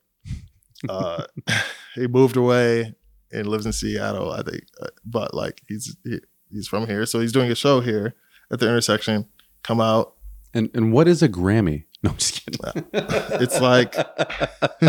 [0.89, 1.25] Uh,
[1.95, 2.95] he moved away
[3.33, 4.65] and lives in Seattle, I think.
[4.83, 6.19] Uh, But like he's he,
[6.51, 8.15] he's from here, so he's doing a show here
[8.51, 9.27] at the intersection.
[9.63, 10.15] Come out.
[10.55, 11.85] and and what is a Grammy?
[12.03, 12.61] No, I'm just kidding.
[12.95, 13.95] It's like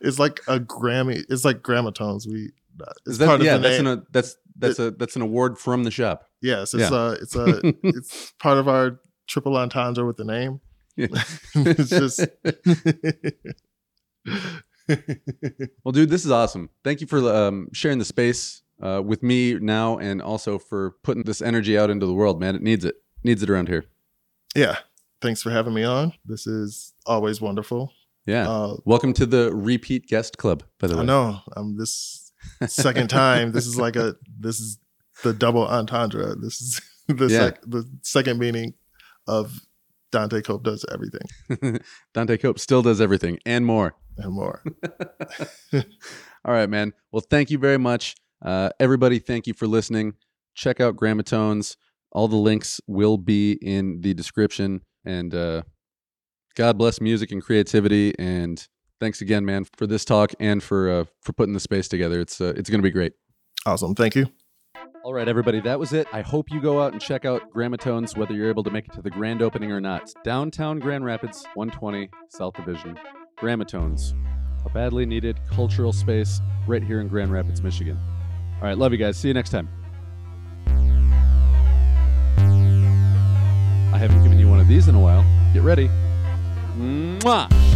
[0.00, 1.24] it's like a Grammy.
[1.28, 2.26] It's like Grammotones.
[2.26, 3.86] We uh, it's is that, part of yeah, the that's name.
[3.88, 6.28] an that's that's a that's an award from the shop.
[6.40, 6.96] yes, it's yeah.
[6.96, 10.60] a it's a it's part of our triple entendre with the name.
[10.96, 12.20] It's just
[15.84, 16.70] Well, dude, this is awesome.
[16.84, 21.22] Thank you for um, sharing the space uh, with me now, and also for putting
[21.22, 22.56] this energy out into the world, man.
[22.56, 22.96] It needs it.
[23.24, 23.84] Needs it around here.
[24.54, 24.78] yeah.
[25.20, 26.12] Thanks for having me on.
[26.24, 27.92] This is always wonderful.
[28.26, 28.50] Yeah.
[28.50, 30.64] Uh, Welcome to the repeat guest club.
[30.80, 31.38] By the way, I know.
[31.56, 32.32] I'm this
[32.66, 33.52] second time.
[33.52, 34.78] This is like a this is
[35.22, 36.34] the double entendre.
[36.34, 37.38] This is the Yeah.
[37.38, 38.74] sec, the second meaning
[39.28, 39.60] of
[40.12, 41.80] Dante Cope does everything
[42.14, 43.94] Dante Cope still does everything and more.
[44.18, 44.62] and more.
[45.74, 46.92] All right, man.
[47.10, 48.14] Well, thank you very much.
[48.44, 50.14] Uh, everybody, thank you for listening.
[50.54, 51.76] Check out Grammotones.
[52.12, 54.82] All the links will be in the description.
[55.04, 55.62] And uh,
[56.56, 58.12] God bless music and creativity.
[58.18, 58.66] And
[59.00, 62.20] thanks again, man, for this talk and for uh, for putting the space together.
[62.20, 63.12] It's uh, it's going to be great.
[63.64, 63.94] Awesome.
[63.94, 64.26] Thank you.
[65.04, 66.06] All right, everybody, that was it.
[66.12, 68.92] I hope you go out and check out Grammotones, whether you're able to make it
[68.92, 70.12] to the grand opening or not.
[70.22, 72.98] Downtown Grand Rapids, 120 South Division.
[73.36, 74.14] Grammotones,
[74.64, 77.98] a badly needed cultural space right here in Grand Rapids, Michigan.
[78.56, 79.16] All right, love you guys.
[79.16, 79.68] See you next time.
[83.92, 85.24] I haven't given you one of these in a while.
[85.52, 85.90] Get ready.
[86.78, 87.71] Mwah!